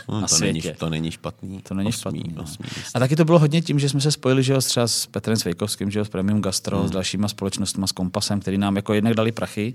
[0.08, 1.60] No, to, není, to není špatný.
[1.62, 2.34] To není osmí, špatný.
[2.36, 2.42] No.
[2.42, 5.06] Osmí, a taky to bylo hodně tím, že jsme se spojili že jo, třeba s
[5.06, 6.88] Petrem Svejkovským, že jo, s Premium Gastro, hmm.
[6.88, 9.74] s dalšíma společnostmi, s Kompasem, který nám jako jednak dali prachy.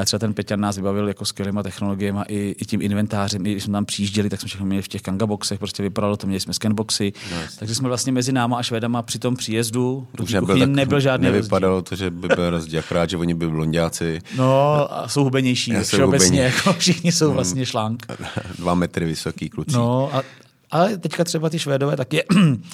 [0.00, 3.46] A třeba ten Peťan nás vybavil jako skvělýma technologiemi i, i tím inventářem.
[3.46, 6.26] I když jsme tam přijížděli, tak jsme všechno měli v těch kangaboxech, prostě vypadalo to,
[6.26, 7.12] měli jsme scanboxy.
[7.30, 11.00] No, takže jsme vlastně mezi náma a Švédama při tom příjezdu do nebyl, kuchyně nebyl
[11.00, 11.88] žádný Nevypadalo rozdíl.
[11.88, 14.18] to, že by byl rozdíl, akorát, že oni byli blondiáci.
[14.36, 17.34] No a jsou hubenější, všeobecně, jako všichni jsou hmm.
[17.34, 18.06] vlastně šlánk.
[18.58, 19.76] Dva metry vysoký kluci.
[19.76, 20.22] No a
[20.70, 22.24] ale teďka třeba ty Švédové, tak je,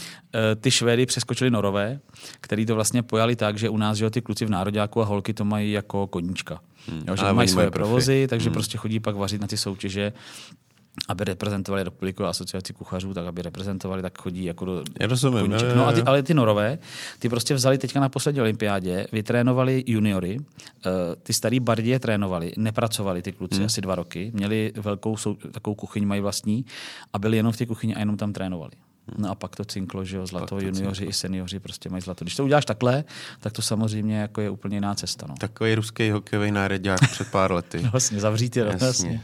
[0.61, 2.01] ty Švédy přeskočili Norové,
[2.40, 5.35] který to vlastně pojali tak, že u nás že ty kluci v nároďáku a holky
[5.35, 6.61] to mají jako koníčka.
[6.88, 7.03] Hmm.
[7.09, 8.55] Jo, že mají svoje provozy, takže hmm.
[8.55, 10.12] prostě chodí pak vařit na ty soutěže
[11.09, 14.82] aby reprezentovali republiku a asociaci kuchařů, tak aby reprezentovali, tak chodí jako do...
[15.00, 15.50] Já rozumím.
[15.50, 16.78] Ne, no a ty, ale ty norové,
[17.18, 20.44] ty prostě vzali teďka na poslední olympiádě, vytrénovali juniory, uh,
[21.22, 23.66] ty starý bardě trénovali, nepracovali ty kluci hmm.
[23.66, 26.64] asi dva roky, měli velkou sou, takovou kuchyň, mají vlastní
[27.12, 28.72] a byli jenom v té kuchyni a jenom tam trénovali.
[29.06, 29.22] Hmm.
[29.22, 31.11] No a pak to cinklo, že jo, zlato, junioři cinklo.
[31.11, 32.24] i seniori prostě mají zlato.
[32.24, 33.04] Když to uděláš takhle,
[33.40, 35.26] tak to samozřejmě jako je úplně jiná cesta.
[35.28, 35.35] No.
[35.40, 37.80] Takový ruský hokejový národák před pár lety.
[37.85, 39.22] no, vlastně, zavřít je, no, vlastně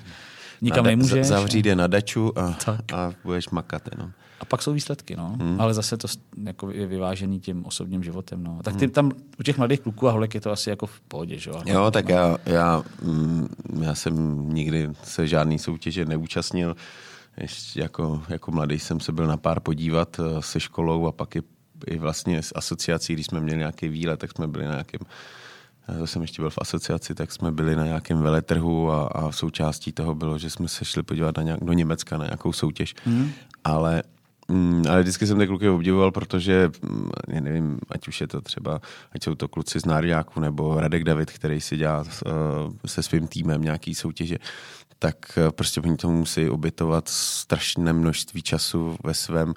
[0.62, 1.27] nikam nemůžeš.
[1.27, 2.57] Zavřít je na daču a,
[2.94, 4.12] a budeš makat jenom.
[4.40, 5.37] A pak jsou výsledky, no.
[5.40, 5.61] Hmm.
[5.61, 6.09] Ale zase to
[6.44, 8.59] jako je vyvážený tím osobním životem, no.
[8.64, 8.92] Tak ty, hmm.
[8.92, 11.62] tam u těch mladých kluků a holek je to asi jako v pohodě, že jo?
[11.66, 13.48] Jo, tak já, já, mm,
[13.83, 16.77] já jsem nikdy se žádný soutěže neúčastnil.
[17.37, 21.37] Ještě jako, jako mladý jsem se byl na pár podívat eh, se školou a pak
[21.37, 21.42] i,
[21.87, 25.01] i vlastně s asociací, když jsme měli nějaký výlet, tak jsme byli na nějakém
[25.88, 29.92] já jsem ještě byl v asociaci, tak jsme byli na nějakém veletrhu a, a součástí
[29.92, 32.95] toho bylo, že jsme se šli podívat na nějak, do Německa na nějakou soutěž.
[33.07, 33.31] Mm.
[33.64, 34.03] Ale
[34.49, 38.40] Mm, ale vždycky jsem ty kluky obdivoval, protože, mm, já nevím, ať už je to
[38.40, 38.81] třeba,
[39.12, 42.33] ať jsou to kluci z Národňáku nebo Radek David, který si dělá uh,
[42.87, 44.37] se svým týmem nějaký soutěže,
[44.99, 49.55] tak uh, prostě oni tomu musí obětovat strašné množství času ve svém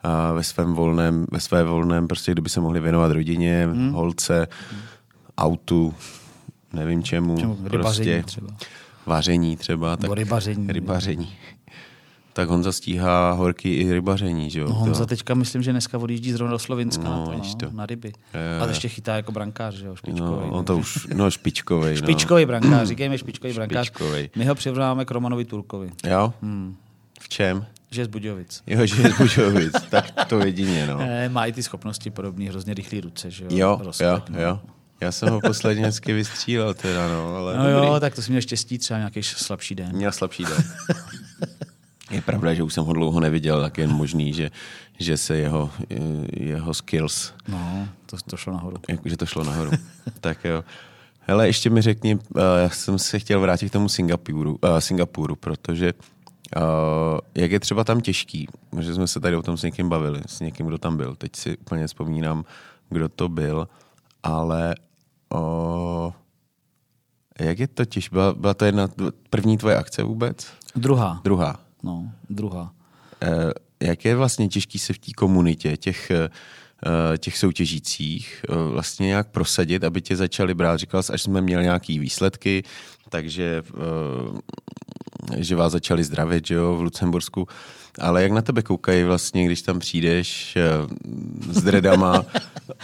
[0.00, 3.92] a ve svém volném, ve své volném, prostě kdyby se mohli věnovat rodině, hmm.
[3.92, 4.46] holce,
[5.38, 5.94] autu,
[6.72, 7.36] nevím čemu.
[7.36, 7.54] Čemu?
[7.64, 8.48] Rybaření prostě, třeba.
[9.06, 9.96] Vaření třeba.
[10.00, 10.66] Nebo rybaření.
[10.72, 11.32] Rybaření.
[12.32, 14.66] Tak Honza stíhá horky i rybaření, že jo?
[14.68, 17.54] No, To- Honza teďka myslím, že dneska odjíždí zrovna do Slovinska No, na, to, no,
[17.70, 17.76] to.
[17.76, 18.12] na ryby.
[18.34, 20.30] Jo, A ještě chytá jako brankář, že jo, špičkový.
[20.30, 21.98] No, on to už, no špičkovej, no.
[21.98, 23.86] Špičkový brankář, říkejme špičkový brankář.
[23.86, 24.30] Špičkovej.
[24.36, 26.32] My ho přirovnáme k Romanovi Turkovi, Jo?
[26.42, 26.76] Hmm.
[27.20, 27.66] V čem?
[27.90, 28.62] že je z Budějovic.
[28.66, 30.98] Jo, že je z Budějovic, tak to jedině, no.
[31.02, 33.50] Eh, má i ty schopnosti podobný, hrozně rychlý ruce, že jo?
[33.52, 34.40] Jo, Rozklep, jo, no.
[34.42, 34.60] jo.
[35.00, 37.86] Já jsem ho posledně hezky vystřílel teda, no, ale No dobrý.
[37.88, 39.92] jo, tak to jsi měl štěstí, třeba nějaký slabší den.
[39.96, 40.64] Měl slabší den.
[42.10, 44.50] Je pravda, že už jsem ho dlouho neviděl, tak je možný, že,
[44.98, 45.70] že se jeho,
[46.36, 48.76] jeho skills, No, to, to šlo nahoru.
[48.88, 49.70] jako, že to šlo nahoru.
[50.20, 50.64] tak jo.
[51.20, 52.20] Hele, ještě mi řekni, uh,
[52.62, 55.92] já jsem se chtěl vrátit k tomu Singapuru, uh, Singapuru protože
[56.56, 56.62] uh,
[57.34, 58.48] jak je třeba tam těžký,
[58.80, 61.14] že jsme se tady o tom s někým bavili, s někým, kdo tam byl.
[61.16, 62.44] Teď si úplně vzpomínám,
[62.90, 63.68] kdo to byl,
[64.22, 64.74] ale
[65.34, 66.12] uh,
[67.40, 68.14] jak je to těžké?
[68.14, 68.88] Byla, byla to jedna
[69.30, 70.46] první tvoje akce vůbec?
[70.76, 71.20] Druhá.
[71.24, 71.60] Druhá.
[71.82, 72.72] No, druhá.
[73.22, 76.28] Eh, jak je vlastně těžký se v té komunitě těch, eh,
[77.18, 80.76] těch soutěžících eh, vlastně nějak prosadit, aby tě začali brát.
[80.76, 82.62] Říkal jsi, až jsme měli nějaký výsledky,
[83.08, 87.48] takže eh, že vás začali zdravit, že jo, v Lucembursku.
[88.00, 90.62] Ale jak na tebe koukají vlastně, když tam přijdeš eh,
[91.52, 92.24] s dredama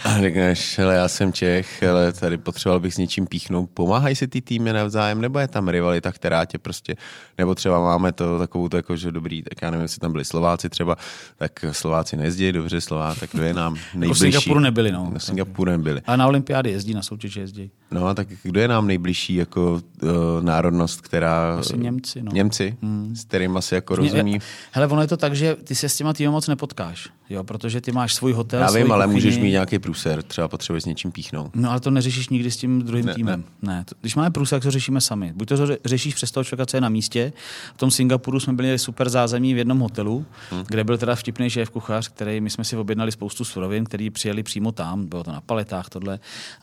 [0.03, 3.69] a řekneš, hele, já jsem Čech, ale tady potřeboval bych s něčím píchnout.
[3.73, 6.95] Pomáhají si ty týmy navzájem, nebo je tam rivalita, která tě prostě,
[7.37, 10.25] nebo třeba máme to takovou, to jako, že dobrý, tak já nevím, jestli tam byli
[10.25, 10.95] Slováci třeba,
[11.37, 14.19] tak Slováci nejezdí, dobře, Slová, tak kdo je nám nejbližší?
[14.19, 15.09] Singapuru nebyli, no.
[15.13, 16.01] Na Singapuru nebyli.
[16.05, 17.71] Ale na olympiády jezdí, na soutěže jezdí.
[17.91, 20.09] No a tak kdo je nám nejbližší jako uh,
[20.41, 21.57] národnost, která...
[21.59, 22.31] Asi Němci, no.
[22.31, 23.15] Němci, hmm.
[23.15, 24.39] s kterým asi jako rozumí.
[24.71, 27.81] Hele, ono je to tak, že ty se s těma týmy moc nepotkáš, jo, protože
[27.81, 29.21] ty máš svůj hotel, Já vím, ale kuchyni.
[29.25, 31.51] můžeš mít nějaký průser, třeba potřebuješ s něčím píchnout.
[31.55, 33.43] No ale to neřešíš nikdy s tím druhým Ne, týmem.
[33.61, 33.73] Ne.
[33.73, 33.83] ne.
[33.85, 35.33] To, když máme průsak, to řešíme sami.
[35.35, 37.33] Buď to ře- řešíš přes toho člověka, co je na místě.
[37.75, 40.63] V tom Singapuru jsme byli super zázemí v jednom hotelu, hmm.
[40.67, 44.43] kde byl teda vtipný šéf kuchař, který my jsme si objednali spoustu surovin, který přijeli
[44.43, 46.19] přímo tam, bylo to na paletách tohle.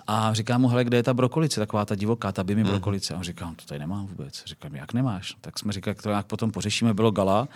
[0.06, 3.14] A říkám mu, hele, kde je ta brokolice, taková ta divoká, ta bimi brokolice.
[3.14, 4.42] A on říká, to tady nemám vůbec.
[4.46, 5.36] Říkám, jak nemáš?
[5.40, 7.48] Tak jsme říkali, jak to nějak potom pořešíme, bylo gala.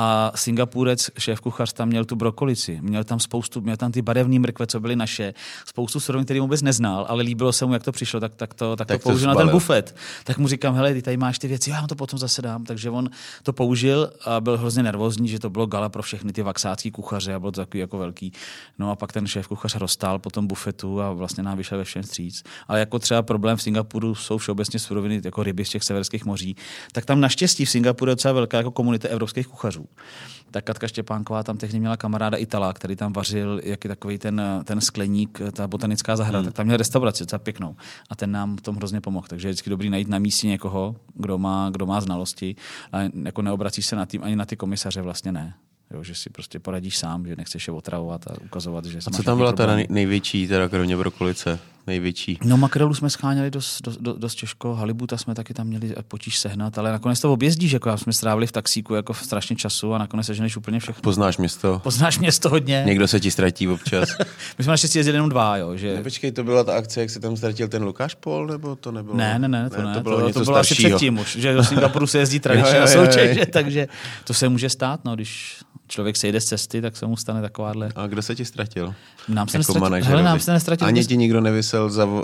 [0.00, 2.78] A Singapurec, šéf kuchař, tam měl tu brokolici.
[2.82, 5.34] Měl tam spoustu, měl tam ty barevné mrkve, co byly naše,
[5.66, 8.76] spoustu surovin, který vůbec neznal, ale líbilo se mu, jak to přišlo, tak, tak to,
[8.76, 9.96] tak Tak to to použil na ten bufet.
[10.24, 12.64] Tak mu říkám, hele, ty tady máš ty věci, já vám to potom zase dám.
[12.64, 13.10] Takže on
[13.42, 17.34] to použil a byl hrozně nervózní, že to bylo gala pro všechny ty vaxácký kuchaře
[17.34, 18.32] a bylo to takový jako velký.
[18.78, 21.84] No a pak ten šéf kuchař rozstál po tom bufetu a vlastně nám vyšel ve
[21.84, 22.42] všem stříc.
[22.68, 26.56] Ale jako třeba problém v Singapuru jsou všeobecně suroviny jako ryby z těch severských moří.
[26.92, 29.87] Tak tam naštěstí v Singapuru je docela velká jako komunita evropských kuchařů.
[30.50, 34.42] Tak Katka Štěpánková tam tehdy měla kamaráda Itala, který tam vařil, jak je takový ten,
[34.64, 36.46] ten skleník, ta botanická zahrada, hmm.
[36.46, 37.76] tak tam měl restauraci, docela pěknou.
[38.10, 39.26] A ten nám v tom hrozně pomohl.
[39.28, 42.56] Takže je vždycky dobrý najít na místě někoho, kdo má, kdo má znalosti.
[42.92, 45.54] A jako neobracíš se na tým, ani na ty komisaře vlastně ne.
[45.90, 49.22] Jo, že si prostě poradíš sám, že nechceš je otravovat a ukazovat, že A co
[49.22, 51.58] tam byla nej- největší, teda kromě brokolice?
[51.88, 52.38] Největší.
[52.44, 56.38] No makrelu jsme scháněli dost, dost, dost, dost těžko, halibuta jsme taky tam měli potíž
[56.38, 59.94] sehnat, ale nakonec to objezdíš, jako já jsme strávili v taxíku jako v strašně času
[59.94, 61.02] a nakonec seženeš úplně všechno.
[61.02, 61.80] Poznáš město?
[61.84, 62.82] Poznáš město hodně.
[62.86, 64.08] Někdo se ti ztratí občas.
[64.58, 65.96] My jsme naštěstí jezdili jenom dva, jo, že...
[65.96, 68.92] No, počkej, to byla ta akce, jak se tam ztratil ten Lukáš Pol, nebo to
[68.92, 69.16] nebylo?
[69.16, 69.94] Ne, ne, ne, to ne.
[69.94, 70.90] to bylo to, něco to bylo asi staršího.
[70.90, 73.88] předtím už, že do Singapuru se jezdí tradičně Jo, na soutěže, takže
[74.24, 75.56] to se může stát, no, když
[75.88, 77.90] člověk sejde z cesty, tak se mu stane takováhle...
[77.94, 78.94] A kdo se ti ztratil?
[79.28, 82.20] Nám se Jako nestratil- hele, nám se nestratil Ani ti nikdo nevysel za, uh,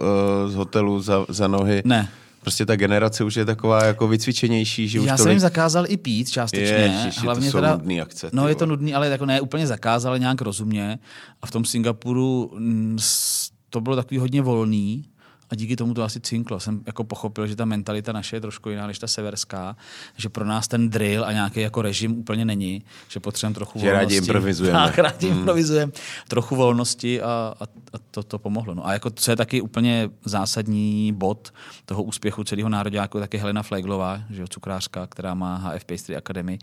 [0.49, 1.83] z hotelu za, za nohy?
[1.85, 2.09] Ne.
[2.41, 5.33] Prostě ta generace už je taková jako vycvičenější, že už Já jsem tolik...
[5.35, 6.67] jim zakázal i pít částečně.
[6.77, 9.67] Ježiši, to hlavně jsou teda, nudný akce, No je to nudný, ale jako ne úplně
[9.67, 10.99] zakázal, ale nějak rozumně.
[11.43, 15.05] A v tom Singapuru mm, s- to bylo takový hodně volný
[15.51, 16.61] a díky tomu to asi cinklo.
[16.61, 19.77] Jsem jako pochopil, že ta mentalita naše je trošku jiná než ta severská,
[20.17, 23.93] že pro nás ten drill a nějaký jako režim úplně není, že potřebujeme trochu Že
[23.93, 24.17] rádi volnosti.
[24.17, 24.79] improvizujeme.
[24.85, 25.39] Tak, rádi hmm.
[25.39, 25.93] improvizujeme.
[26.29, 28.75] Trochu volnosti a, a, a to, to pomohlo.
[28.75, 31.55] No a jako co je taky úplně zásadní bod
[31.85, 36.59] toho úspěchu celého nároďáku, taky Helena Fleglová, že jo, cukrářka, která má HF Pastry Academy.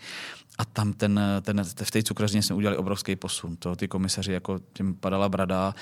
[0.57, 3.55] A tam ten, ten, v té cukrařině jsme udělali obrovský posun.
[3.55, 5.75] To ty komisaři, jako těm padala brada,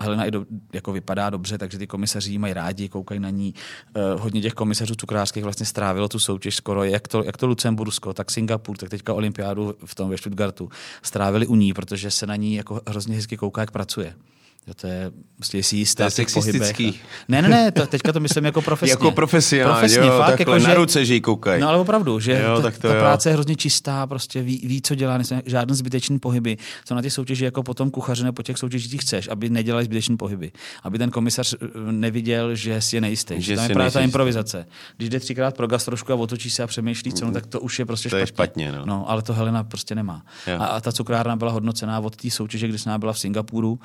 [0.00, 3.54] Helena i do, jako vypadá dobře, takže ty komisaři mají rádi, koukají na ní.
[3.94, 8.12] Eh, hodně těch komisařů cukrářských vlastně strávilo tu soutěž skoro, jak to, jak to Lucembursko,
[8.12, 10.68] tak Singapur, tak teďka olympiádu v tom ve Stuttgartu
[11.02, 14.14] strávili u ní, protože se na ní jako hrozně hezky kouká, jak pracuje.
[14.66, 16.84] Jo, to je, prostě si jistá To je těch sexistický.
[16.84, 17.00] pohybech.
[17.28, 18.92] Ne, ne, ne, to, teďka to myslím jako profesně.
[18.92, 21.60] Jako profesionálně, profesně, jo, fakt, takhle jako, na že- ruce žij, koukej.
[21.60, 23.00] No ale opravdu, že Jo, ta, to ta jo.
[23.00, 26.56] práce je hrozně čistá, prostě ví, ví co dělá, nejsou žádný zbytečný pohyby.
[26.84, 30.16] Co na ty soutěži jako potom kuchaře nebo po těch soutěžích chceš, aby nedělali zbytečný
[30.16, 30.52] pohyby.
[30.82, 33.34] Aby ten komisař eh, neviděl, že si je nejistý.
[33.34, 34.66] Že Že tam je právě ta improvizace.
[34.96, 37.60] Když jde třikrát pro gas trošku a otočí se a přemýšlí, co, no, tak to
[37.60, 38.64] už je prostě To je špatně.
[38.66, 38.86] špatně, no.
[38.86, 39.10] no.
[39.10, 40.22] ale to Helena prostě nemá.
[40.46, 40.56] Jo.
[40.60, 43.78] A, a, ta cukrárna byla hodnocená od té soutěže, když jsme byla v Singapuru,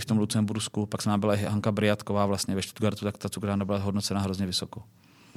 [0.00, 3.64] v tom Lucembursku, pak jsme byla i Hanka Briatková vlastně ve Stuttgartu, tak ta cukrárna
[3.64, 4.82] byla hodnocená hrozně vysoko.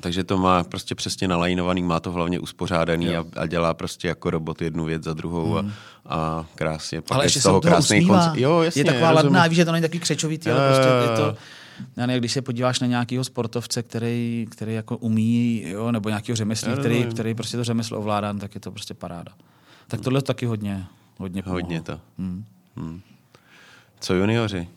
[0.02, 4.30] Takže to má prostě přesně nalajnovaný, má to hlavně uspořádaný a, a, dělá prostě jako
[4.30, 5.66] robot jednu věc za druhou a,
[6.06, 7.02] a krásně.
[7.02, 9.36] Pak ale je ještě z toho krásný konc- Jo, jasně, je taková rozumím.
[9.36, 11.38] ladná, víš, že to není takový křečovitý, ale prostě je to...
[11.98, 16.36] Já nevím, když se podíváš na nějakého sportovce, který, který jako umí, jo, nebo nějakého
[16.36, 19.32] řemeslníka, Já který, který prostě to řemeslo ovládá, tak je to prostě paráda.
[19.88, 20.86] Tak tohle taky hodně,
[21.18, 21.62] hodně pomohlo.
[21.62, 22.00] Hodně to.
[22.18, 22.46] Hmm.
[22.76, 23.02] Hmm.
[24.00, 24.68] Co junioři?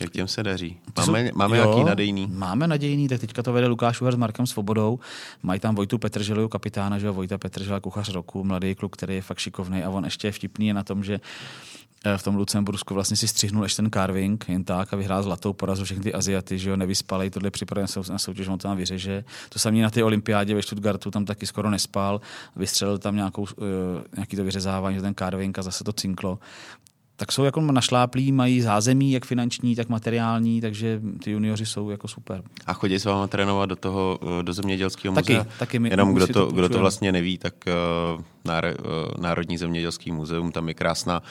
[0.00, 0.78] Jak těm se daří?
[0.94, 2.26] Ty jsou- Máme, máme jo, nějaký nadejný?
[2.32, 4.98] Máme nadějný, tak teďka to vede Lukáš Uher s Markem Svobodou.
[5.42, 9.22] Mají tam Vojtu Petrželu, kapitána, že jo, Vojta Petržela, kuchař roku, mladý kluk, který je
[9.22, 11.20] fakt šikovný a on ještě je vtipný je na tom, že
[12.04, 15.52] eh, v tom Lucembursku vlastně si střihnul ještě ten carving jen tak a vyhrál zlatou
[15.52, 19.24] porazil všechny ty Aziaty, že jo, nevyspalej, tohle připraven na soutěž, on to tam vyřeže.
[19.48, 22.20] To samý na té olympiádě ve Stuttgartu, tam taky skoro nespal,
[22.56, 23.46] vystřelil tam nějakou, uh,
[24.16, 26.38] nějaký to vyřezávání, že ten carving a zase to cinklo
[27.22, 32.08] tak jsou jako našláplí, mají zázemí, jak finanční, tak materiální, takže ty junioři jsou jako
[32.08, 32.42] super.
[32.66, 35.46] A chodí s váma trénovat do toho, eh, do zemědělského Taky, muzea?
[35.58, 37.54] taky my- Jenom kdo to, to kdo to vlastně neví, tak
[38.44, 41.22] náro, uh, Národní zemědělský muzeum, tam je krásná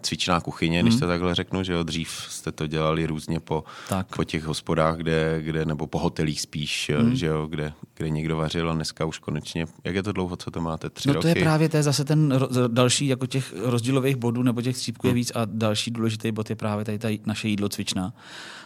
[0.00, 0.88] cvičná kuchyně, Mhm.
[0.88, 4.16] když to takhle řeknu, že jo, dřív jste to dělali různě po, Tak.
[4.16, 7.06] po těch hospodách, kde, kde, nebo po hotelích spíš, Mhm.
[7.08, 7.16] mm.
[7.16, 10.50] že jo, kde, kde někdo vařil a dneska už konečně, jak je to dlouho, co
[10.50, 11.22] to máte, tři No roky?
[11.22, 14.76] to je právě to je zase ten ro- další jako těch rozdílových bodů nebo těch
[14.76, 15.16] střípků je Hmm.
[15.16, 18.12] víc a další důležitý bod je právě tady ta naše jídlo cvična,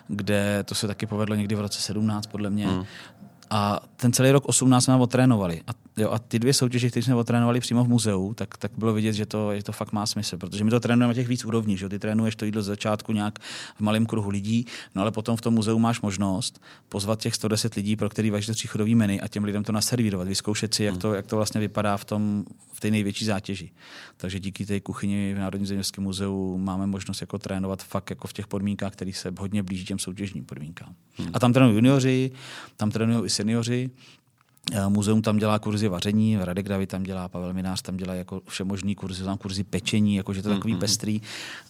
[0.08, 2.66] kde to se taky povedlo někdy v roce 17 podle mě.
[2.68, 2.84] Hmm.
[3.50, 5.62] A ten celý rok 18 jsme otrénovali.
[5.66, 8.92] A, jo, a ty dvě soutěže, které jsme otrénovali přímo v muzeu, tak, tak bylo
[8.92, 11.44] vidět, že to, že to fakt má smysl, protože my to trénujeme na těch víc
[11.44, 11.78] úrovních.
[11.78, 11.88] Že?
[11.88, 13.38] Ty trénuješ to jídlo z začátku nějak
[13.76, 17.74] v malém kruhu lidí, no ale potom v tom muzeu máš možnost pozvat těch 110
[17.74, 21.14] lidí, pro který vaříš tříchodový menu a těm lidem to naservírovat, vyzkoušet si, jak to,
[21.14, 23.70] jak to vlastně vypadá v tom v té největší zátěži.
[24.16, 28.32] Takže díky té kuchyni v Národním zemědělském muzeu máme možnost jako trénovat fakt jako v
[28.32, 30.94] těch podmínkách, které se hodně blíží těm soutěžním podmínkám.
[31.32, 32.30] A tam trénují junioři,
[32.76, 33.90] tam trénují i seniori.
[34.72, 38.42] Eh, Muzeum tam dělá kurzy vaření, Radek David tam dělá, Pavel Minář tam dělá jako
[38.48, 41.20] všemožný kurzy, tam kurzy pečení, jakože to je takový pestrý.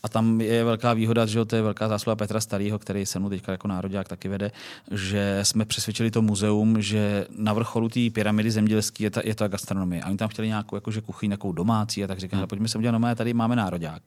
[0.02, 3.28] A tam je velká výhoda, že to je velká zásluha Petra Starého, který se mnou
[3.28, 4.50] teďka jako národák taky vede,
[4.90, 9.48] že jsme přesvědčili to muzeum, že na vrcholu té pyramidy zemědělské je ta, je ta
[9.48, 10.02] gastronomie.
[10.02, 12.48] A oni tam chtěli nějakou jakože kuchyň, nějakou domácí a tak říkali, hmm.
[12.48, 14.02] pojďme se udělat, no, tady máme národák.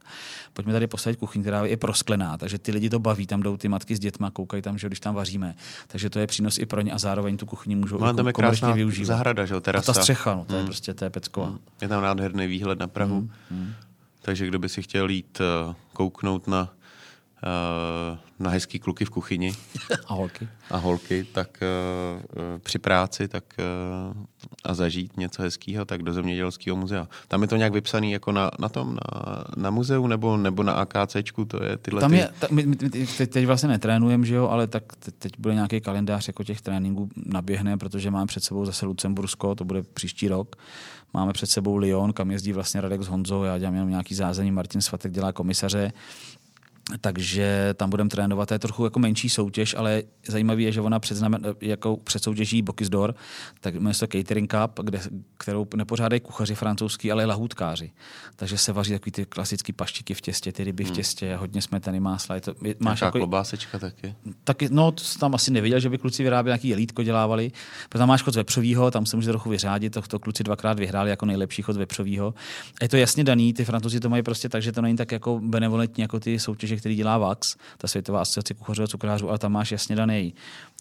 [0.53, 3.67] Pojďme tady postavit kuchyň, která je prosklená, takže ty lidi to baví, tam jdou ty
[3.67, 5.55] matky s dětma, koukají tam, že když tam vaříme.
[5.87, 8.33] Takže to je přínos i pro ně a zároveň tu kuchyni můžou Má tam je
[8.33, 9.07] komerčně krásná využívat.
[9.07, 9.93] zahrada, že jo, A terasa.
[9.93, 11.53] ta střecha, no, to je prostě, to je pecková.
[11.81, 13.29] Je tam nádherný výhled na Prahu.
[13.51, 13.73] Mm,
[14.21, 16.73] Takže kdo by si chtěl jít uh, kouknout na,
[18.39, 19.53] na hezký kluky v kuchyni
[20.07, 20.47] A holky.
[20.71, 23.43] a holky, tak uh, uh, při práci tak,
[24.63, 27.07] a zažít něco hezkého, tak do zemědělského muzea.
[27.27, 30.73] Tam je to nějak vypsaný jako na, na tom, na, na muzeu nebo, nebo na
[30.73, 32.17] AKCčku, to je tyhle Tam ty...
[32.17, 35.53] je, ta, my, my, teď, teď vlastně netrénujeme, že jo, ale tak te- teď bude
[35.53, 40.27] nějaký kalendář jako těch tréninků naběhne, protože máme před sebou zase Lucembursko, to bude příští
[40.27, 40.55] rok.
[41.13, 44.51] Máme před sebou Lyon, kam jezdí vlastně Radek s Honzou, já dělám jenom nějaký zázemí,
[44.51, 45.91] Martin Svatek dělá komisaře.
[47.01, 48.47] Takže tam budeme trénovat.
[48.47, 52.61] To je trochu jako menší soutěž, ale zajímavé je, že ona předznamen, jako před soutěží
[52.61, 53.15] Bokisdor,
[53.61, 54.99] tak jmenuje se Catering Cup, kde,
[55.37, 57.91] kterou nepořádají kuchaři francouzský, ale lahůdkáři.
[58.35, 61.99] Takže se vaří takový ty klasické paštiky v těstě, ty ryby v těstě, hodně smetany,
[61.99, 62.35] másla.
[62.35, 64.15] Je to, je, máš jako, klobásečka taky.
[64.43, 67.51] taky, no, to tam asi neviděl, že by kluci vyráběli nějaký jelítko dělávali.
[67.89, 71.09] Protože tam máš chod vepřovýho, tam se může trochu vyřádit, to, to kluci dvakrát vyhráli
[71.09, 72.33] jako nejlepší chod vepřovýho.
[72.81, 75.39] Je to jasně daný, ty francouzi to mají prostě tak, že to není tak jako
[75.43, 79.51] benevolentní jako ty soutěže, který dělá VAX, ta Světová asociace kuchařů a cukrářů, ale tam
[79.51, 80.33] máš jasně daný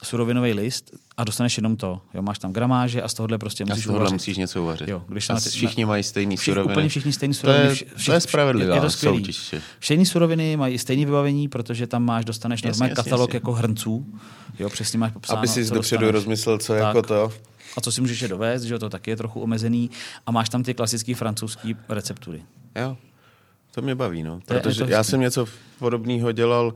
[0.02, 2.00] surovinový list a dostaneš jenom to.
[2.14, 4.12] Jo, máš tam gramáže a z tohohle prostě A musíš z tohohle uvařit.
[4.14, 4.88] musíš něco uvařit.
[4.88, 6.72] Jo, když a na všichni mají stejný Všichni, suroviny.
[6.74, 7.64] úplně všichni stejný To suroviny.
[7.68, 9.54] je, vši- to je spravedlivá je to soutěž.
[9.78, 13.36] Všechny suroviny mají stejné vybavení, protože tam máš, dostaneš Jasně, normální jasně, katalog jasně.
[13.36, 14.06] jako hrnců.
[14.58, 16.82] Jo, přesně máš popsáno, Aby si dopředu rozmyslel, co Tak.
[16.82, 17.32] jako to.
[17.76, 19.90] A co si můžeš je dovést, že jo, to taky je trochu omezený.
[20.26, 22.42] A máš tam ty klasické francouzské receptury.
[22.76, 22.96] Jo,
[23.74, 24.40] to mě baví, no.
[24.46, 25.46] Protože já jsem něco
[25.78, 26.74] podobného dělal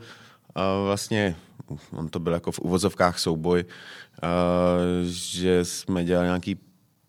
[0.55, 1.37] a vlastně,
[1.93, 3.65] on to byl jako v uvozovkách souboj,
[4.23, 4.29] a,
[5.03, 6.59] že jsme dělali nějaký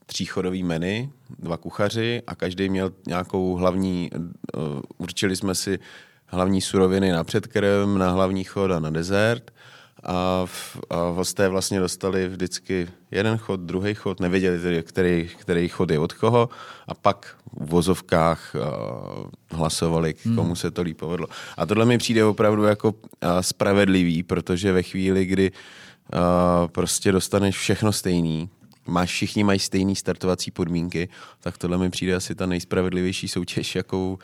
[0.06, 5.80] tříchodový menu, dva kuchaři a každý měl nějakou hlavní, uh, určili jsme si
[6.26, 9.52] hlavní suroviny na předkrm, na hlavní chod a na dezert.
[10.08, 15.70] A, v, a hosté vlastně dostali vždycky jeden chod, druhý chod, nevěděli tedy, který, který
[15.70, 16.50] chod je od koho
[16.88, 21.28] a pak v vozovkách uh, hlasovali, k komu se to líp povedlo.
[21.58, 23.00] A tohle mi přijde opravdu jako uh,
[23.41, 28.50] spravedlivý, protože ve chvíli, kdy uh, prostě dostaneš všechno stejný,
[28.88, 34.20] máš, všichni mají stejný startovací podmínky, tak tohle mi přijde asi ta nejspravedlivější soutěž, jakou,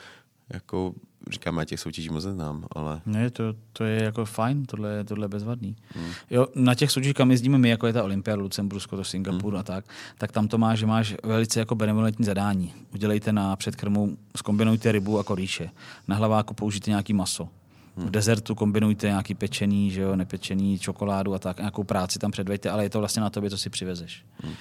[0.53, 0.95] jakou
[1.31, 3.01] říkám, já těch soutěží moc neznám, ale...
[3.05, 5.75] Ne, to, to je jako fajn, tohle, tohle je bezvadný.
[5.95, 6.11] Hmm.
[6.29, 9.59] Jo, na těch soutěžích, kam jezdíme my, jako je ta Olympiáda, Lucembursko, to Singapur hmm.
[9.59, 9.85] a tak,
[10.17, 12.73] tak tam to máš, že máš velice jako benevolentní zadání.
[12.93, 15.69] Udělejte na předkrmu, skombinujte rybu a koríše.
[16.07, 17.49] Na hlaváku použijte nějaký maso.
[17.97, 18.07] Hmm.
[18.07, 22.69] V dezertu kombinujte nějaký pečený, že jo, nepečený, čokoládu a tak, nějakou práci tam předveďte,
[22.69, 24.25] ale je to vlastně na tobě, co si přivezeš.
[24.43, 24.53] Hmm.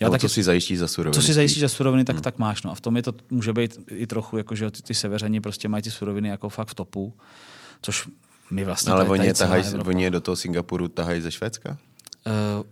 [0.00, 1.14] Já taky, co si zajistí za suroviny.
[1.14, 2.22] Co si zajistí za suroviny, tak, hmm.
[2.22, 2.62] tak máš.
[2.62, 2.70] No.
[2.70, 5.68] A v tom je to, může být i trochu, jako, že ty, ty severani prostě
[5.68, 7.14] mají ty suroviny jako fakt v topu,
[7.82, 8.08] což
[8.50, 8.90] my vlastně...
[8.90, 11.78] No, ale oni, tahaj, oni do toho Singapuru tahají ze Švédska?
[12.26, 12.64] Uh,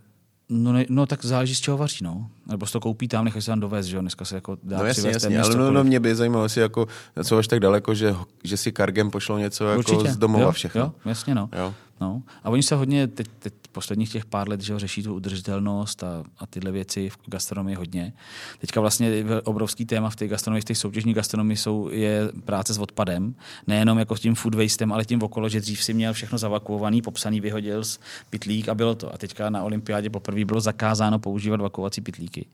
[0.48, 2.30] No, ne, no tak záleží, z čeho vaří, no.
[2.46, 4.78] Nebo si to koupí tam, nechají se tam dovést, že jo, dneska se jako dá
[4.78, 6.86] No jasně, jasně, ale no, no, mě by zajímalo, jestli jako,
[7.24, 10.12] co až tak daleko, že, že si kargem pošlou něco jako Určitě.
[10.12, 10.80] z domova jo, všechno.
[10.80, 11.48] Jo, jasně, no.
[11.58, 11.74] Jo.
[12.00, 12.22] No.
[12.44, 16.02] A oni se hodně, teď, teď posledních těch pár let, že ho řeší tu udržitelnost
[16.04, 18.12] a, a tyhle věci v gastronomii hodně.
[18.59, 22.78] Teďka vlastně obrovský téma v té gastronomii, v té soutěžní gastronomii jsou, je práce s
[22.78, 23.35] odpadem.
[23.66, 27.02] Nejenom jako s tím food wastem, ale tím okolo, že dřív si měl všechno zavakuovaný,
[27.02, 29.14] popsaný, vyhodil z pitlík a bylo to.
[29.14, 32.46] A teďka na olympiádě poprvé bylo zakázáno používat vakuovací pitlíky.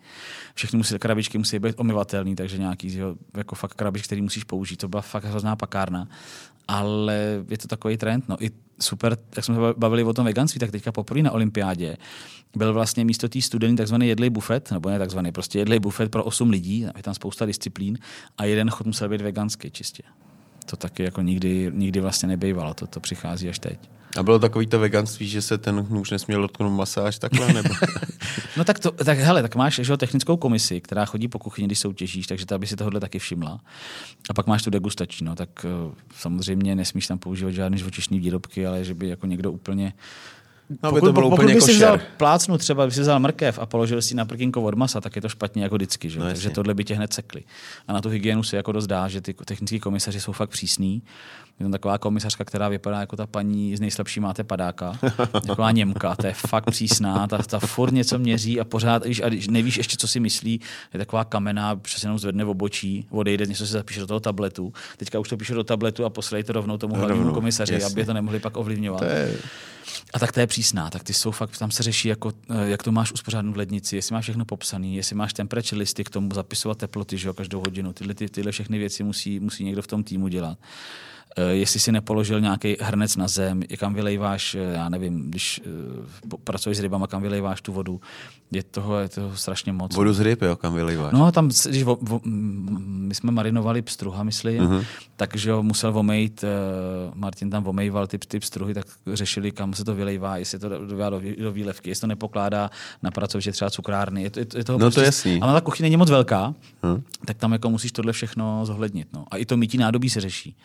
[0.55, 4.77] Všechny musí, krabičky musí být omyvatelné, takže nějaký jo, jako fakt krabičky, který musíš použít.
[4.77, 6.09] To byla fakt hrozná pakárna
[6.69, 8.29] ale je to takový trend.
[8.29, 8.45] No.
[8.45, 11.97] I super, jak jsme se bavili o tom veganství, tak teďka poprvé na olympiádě
[12.57, 16.25] byl vlastně místo té studeny takzvaný jedlej bufet, nebo ne takzvaný, prostě jedlej bufet pro
[16.25, 17.99] 8 lidí, je tam spousta disciplín
[18.39, 20.03] a jeden chod musel být veganský čistě.
[20.67, 23.91] To taky jako nikdy, nikdy vlastně nebejvalo, to, to přichází až teď.
[24.17, 27.53] A bylo takový to veganství, že se ten nůž nesměl dotknout masáž takhle?
[27.53, 27.75] Nebo?
[28.57, 31.79] no tak, to, tak hele, tak máš že, technickou komisi, která chodí po kuchyni, když
[31.79, 33.61] soutěžíš, takže ta by si tohle taky všimla.
[34.31, 38.67] A pak máš tu degustační, no, tak uh, samozřejmě nesmíš tam používat žádné živočišní výrobky,
[38.67, 39.93] ale že by jako někdo úplně
[40.83, 43.21] No, pokud, by to bylo pokud úplně by si vzal plácnu, třeba by si vzal
[43.21, 46.11] mrkev a položil si na prkínko od masa, tak je to špatně jako vždycky.
[46.11, 46.19] Že?
[46.19, 47.43] No, Takže tohle by tě hned sekli.
[47.89, 51.03] A na tu hygienu se jako dost dá, že ty technický komisaři jsou fakt přísní.
[51.63, 54.99] Je tam taková komisařka, která vypadá jako ta paní z nejslabší máte padáka.
[55.47, 59.29] Taková Němka, to je fakt přísná, ta, ta furt něco měří a pořád, když, a
[59.29, 60.61] když nevíš ještě, co si myslí,
[60.95, 64.73] je taková kamená, přesně jenom zvedne v obočí, odejde, něco si zapíše do toho tabletu.
[64.97, 67.87] Teďka už to píše do tabletu a poslej to rovnou tomu hlavnímu komisaři, jasně.
[67.87, 68.99] aby to nemohli pak ovlivňovat.
[69.01, 69.37] To je...
[70.15, 72.83] A tak to je přísná, tak ty jsou fakt, tam se řeší, jako, eh, jak
[72.83, 76.29] to máš uspořádanou v lednici, jestli máš všechno popsané, jestli máš temperature listy k tomu
[76.35, 77.93] zapisovat teploty, že jo, každou hodinu.
[77.93, 80.59] Tyhle, ty, tyhle všechny věci musí, musí někdo v tom týmu dělat.
[81.37, 86.39] Eh, jestli si nepoložil nějaký hrnec na zem, kam vylejváš, eh, já nevím, když uh,
[86.45, 88.01] pracuješ s rybama, kam vylejváš tu vodu,
[88.51, 89.97] je toho, je toho strašně moc.
[89.97, 91.13] Vodu z ryb, jo, kam vylejváš?
[91.13, 94.85] No, tam, když vo, vo, my jsme marinovali pstruha, myslím, uh-huh.
[95.17, 96.45] takže ho musel vomejt,
[97.15, 100.87] Martin tam vomejval ty, ty pstruhy, tak řešili, kam se to vylejvá, jestli to do,
[100.87, 102.71] do, do výlevky, jestli to nepokládá
[103.03, 104.23] na pracoviště třeba cukrárny.
[104.23, 105.41] Je to, je, je toho no prostě, to jasný.
[105.41, 107.03] Ale ta kuchyně není moc velká, uh-huh.
[107.27, 109.09] tak tam jako musíš tohle všechno zohlednit.
[109.13, 109.25] No.
[109.31, 110.57] A i to mítí nádobí se řeší.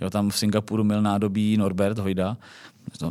[0.00, 2.36] Jo, tam v Singapuru měl nádobí Norbert Hojda,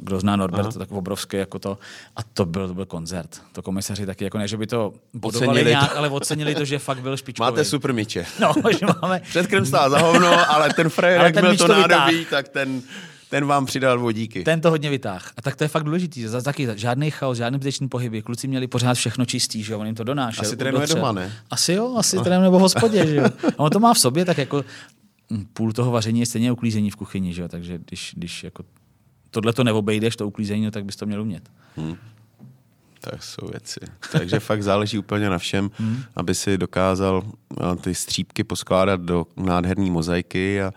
[0.01, 0.79] kdo zná Norbert, Aha.
[0.79, 1.77] tak obrovský jako to.
[2.15, 3.41] A to byl, to byl koncert.
[3.51, 5.97] To komisaři taky, jako ne, že by to bodovali nějak, to.
[5.97, 7.51] ale ocenili to, že fakt byl špičkový.
[7.51, 8.25] Máte super míče.
[8.39, 9.19] No, že máme...
[9.19, 12.29] Předkrm stál za hovno, ale ten frajer, jak byl to nádobí, vytáh.
[12.29, 12.81] tak ten,
[13.29, 14.43] ten vám přidal vodíky.
[14.43, 15.31] Ten to hodně vytáh.
[15.37, 16.27] A tak to je fakt důležitý.
[16.27, 18.21] Zase taky žádný chaos, žádný zbytečný pohyby.
[18.21, 20.45] Kluci měli pořád všechno čistý, že jo, on jim to donášel.
[20.45, 21.31] Asi trénuje doma, ne?
[21.51, 22.23] Asi jo, asi no.
[22.23, 23.25] trénuje nebo v hospodě, že jo.
[23.57, 24.65] A on to má v sobě, tak jako
[25.53, 27.47] půl toho vaření je stejně uklízení v kuchyni, že jo?
[27.47, 28.63] takže když, když jako
[29.31, 31.49] tohle to neobejdeš, to uklízení, no, tak bys to měl umět.
[31.75, 31.95] Hmm.
[32.99, 33.79] Tak jsou věci.
[34.11, 36.03] Takže fakt záleží úplně na všem, hmm.
[36.15, 37.23] aby si dokázal
[37.81, 40.73] ty střípky poskládat do nádherné mozaiky a,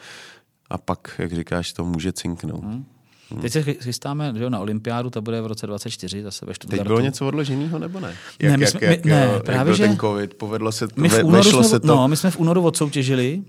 [0.70, 2.64] a pak, jak říkáš, to může cinknout.
[2.64, 2.84] Hmm.
[3.30, 3.40] Hmm.
[3.40, 6.82] Teď se chystáme že, na olympiádu, to bude v roce 2024, zase ve Stuttgartu.
[6.82, 8.14] Teď bylo něco odloženého, nebo ne?
[8.40, 9.86] Jak, ne, my jsme, jak, my, ne, jak právě, byl že...
[9.86, 11.86] ten covid, povedlo se to, my v únoru jsme, se to...
[11.86, 13.42] No, my jsme v únoru odsoutěžili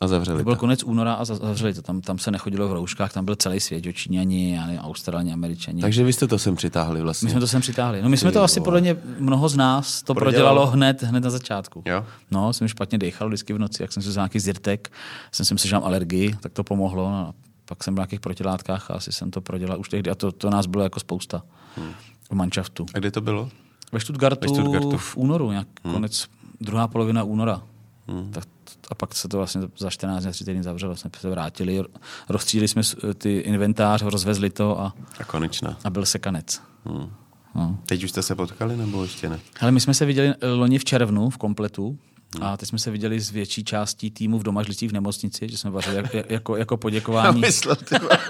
[0.00, 0.44] a zavřeli to.
[0.44, 0.60] byl to.
[0.60, 1.82] konec února a zavřeli to.
[1.82, 5.82] Tam, tam se nechodilo v rouškách, tam byl celý svět, Číňani, Australani, Američani.
[5.82, 7.26] Takže vy jste to sem přitáhli vlastně.
[7.26, 8.02] My jsme to sem přitáhli.
[8.02, 11.02] No my jsme Ty, to asi podle mě mnoho z nás to prodělalo, prodělalo hned,
[11.02, 11.82] hned na začátku.
[11.86, 12.06] Jo?
[12.30, 14.92] No, jsem špatně dechal vždycky v noci, jak jsem si nějaký zirtek,
[15.32, 17.10] jsem si myslel, že mám alergii, tak to pomohlo.
[17.10, 20.10] No, pak jsem byl v nějakých protilátkách a asi jsem to prodělal už tehdy.
[20.10, 21.42] A to, to nás bylo jako spousta
[21.76, 21.92] hmm.
[22.30, 22.86] v manšaftu.
[22.94, 23.48] A kde to bylo?
[23.92, 24.96] Ve Stuttgartu, Ve Stuttgartu.
[24.96, 25.94] v únoru, nějak hmm.
[25.94, 26.28] konec,
[26.60, 27.62] druhá polovina února.
[28.08, 28.30] Hmm.
[28.32, 28.44] Tak
[28.90, 30.96] a pak se to vlastně za 14 dní, 3 týdny zavřelo.
[30.96, 31.82] Jsme se vrátili,
[32.28, 32.82] rozstřídili jsme
[33.18, 35.78] ty inventář, rozvezli to a, A konečná.
[35.84, 36.62] a byl se kanec.
[36.84, 37.10] Hmm.
[37.54, 37.78] No.
[37.86, 39.40] Teď už jste se potkali, nebo ještě ne?
[39.60, 41.98] Ale my jsme se viděli eh, loni v červnu v kompletu
[42.40, 45.70] a teď jsme se viděli s větší částí týmu v Domažlicích v nemocnici, že jsme
[45.70, 47.40] vařili jako, jako, jako poděkování.
[47.40, 48.18] myslel, ty vole.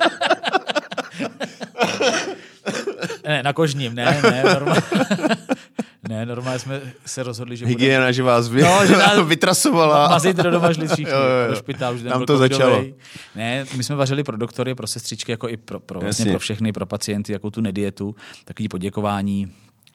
[3.27, 4.83] Ne, na kožním, ne, ne, normálně.
[6.09, 10.09] Ne, normálně jsme se rozhodli, že budeme Hygiena, že vás vy, No, že nás- vytrasovala.
[10.09, 11.51] mazit do domažlic všichni, Jo, jo, jo.
[11.51, 12.85] do špitálu, že Tam to začalo.
[13.37, 16.73] Ne, my jsme vařili pro doktory, pro sestřičky, jako i pro, pro, vlastně pro všechny,
[16.73, 19.53] pro pacienty, jako tu nedietu, takový poděkování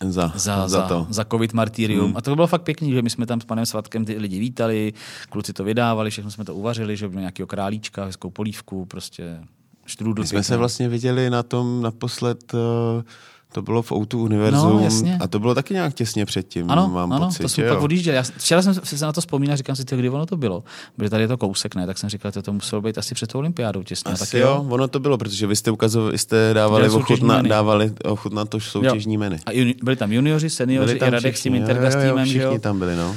[0.10, 1.08] Za, za, za, to.
[1.10, 2.06] za covid martyrium.
[2.08, 2.18] Hmm.
[2.18, 4.94] A to bylo fakt pěkný, že my jsme tam s panem Svatkem ty lidi vítali,
[5.30, 9.40] kluci to vydávali, všechno jsme to uvařili, že bylo nějakého králíčka, hezkou polívku, prostě
[9.86, 10.22] štrůdl.
[10.22, 13.04] My jsme se vlastně viděli na tom naposled, eh,
[13.52, 15.18] to bylo v Outu Univerzum No, jasně.
[15.22, 17.42] a to bylo taky nějak těsně předtím, Ano, mám ano, pocit.
[17.44, 17.84] to jsme pak jo?
[17.84, 18.18] odjížděli.
[18.18, 20.64] Já, včera jsem se na to vzpomínal, říkám si, ty, kdy ono to bylo.
[20.96, 21.86] Protože tady je to kousek, ne?
[21.88, 24.12] Tak jsem říkal, že to muselo být asi před tou olympiádou těsně.
[24.14, 28.50] Asi tak jo, ono to bylo, protože vy jste ukazovali, jste dávali ochutna, dávali ochutnat
[28.50, 29.38] to soutěžní menu.
[29.46, 32.32] A juni, byli tam junioři, seniori, i Radek s tím Intergas jo, jo, týmem, že
[32.32, 32.60] všichni jo?
[32.60, 33.16] tam byli, no.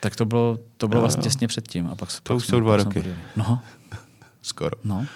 [0.00, 1.86] Tak to bylo, to bylo vlastně těsně předtím.
[1.86, 3.04] A pak, To pak už jsou dva roky.
[3.36, 3.58] No,
[4.42, 4.76] Skoro.
[4.84, 5.06] no.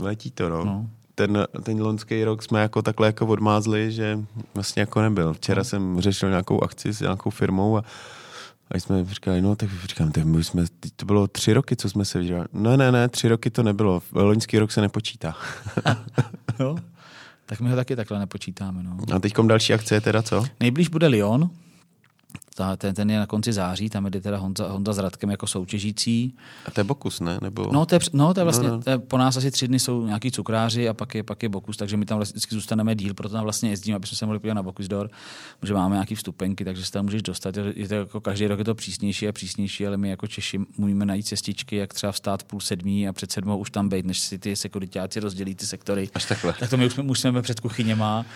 [0.00, 0.64] Letí to, no.
[0.64, 0.86] No.
[1.18, 4.18] Ten, ten loňský rok jsme jako takhle jako odmázli, že
[4.54, 5.32] vlastně jako nebyl.
[5.32, 7.84] Včera jsem řešil nějakou akci s nějakou firmou a
[8.70, 11.90] a jsme říkali, no tak říkám, tak my jsme, teď to bylo tři roky, co
[11.90, 12.44] jsme se viděli.
[12.52, 14.02] No ne, ne, tři roky to nebylo.
[14.12, 15.36] Loňský rok se nepočítá.
[16.60, 16.76] jo.
[17.46, 18.82] Tak my ho taky takhle nepočítáme.
[18.82, 18.96] No.
[19.14, 20.44] A teďkom další akce je teda co?
[20.60, 21.50] Nejblíž bude Lyon,
[22.58, 25.46] ta, ten, ten je na konci září, tam jde teda Honza, Honza s Radkem jako
[25.46, 26.34] soutěžící.
[26.66, 27.38] A to je Bokus, ne?
[27.42, 27.70] Nebo...
[27.72, 28.82] No, to je, no, to je vlastně, No, no.
[28.82, 31.48] To je, po nás asi tři dny jsou nějaký cukráři a pak je, pak je
[31.48, 34.26] Bokus, takže my tam vlastně vždycky zůstaneme díl, proto tam vlastně jezdíme, aby jsme se
[34.26, 35.10] mohli podívat na Bokus Door,
[35.62, 37.56] že máme nějaký vstupenky, takže se tam můžeš dostat.
[37.56, 40.60] Je je to jako každý rok je to přísnější a přísnější, ale my jako Češi
[40.78, 44.18] můžeme najít cestičky, jak třeba vstát půl sedmí a před sedmou už tam být, než
[44.18, 46.10] si ty sekuritáci rozdělí ty sektory.
[46.14, 46.54] Až takhle.
[46.60, 48.26] Tak to my už jsme, už jsme před kuchyněma.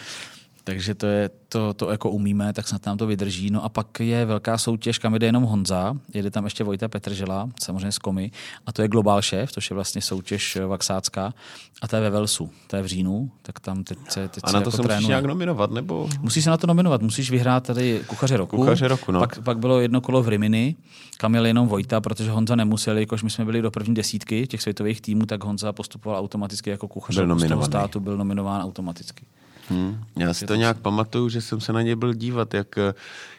[0.64, 3.50] Takže to, je, to, to jako umíme, tak snad nám to vydrží.
[3.50, 7.48] No a pak je velká soutěž, kam jde jenom Honza, jede tam ještě Vojta Petržela,
[7.62, 8.30] samozřejmě z Komy,
[8.66, 11.34] a to je Global Chef, což je vlastně soutěž eh, vaksácká,
[11.82, 14.50] a to je ve Velsu, to je v říjnu, tak tam teď se, teď A
[14.50, 15.08] se na to jako se musíš trénuje.
[15.08, 16.08] nějak nominovat, nebo?
[16.20, 18.56] Musíš se na to nominovat, musíš vyhrát tady kuchaře roku.
[18.56, 19.20] Kuchaře roku, no.
[19.20, 20.76] Pak, pak bylo jedno kolo v Rimini,
[21.16, 24.62] kam jel jenom Vojta, protože Honza nemusel, jakož my jsme byli do první desítky těch
[24.62, 29.24] světových týmů, tak Honza postupoval automaticky jako kuchař Byl z toho státu, byl nominován automaticky.
[29.68, 30.04] Hmm.
[30.16, 32.94] Já si to nějak pamatuju, že jsem se na něj byl dívat, jak eh,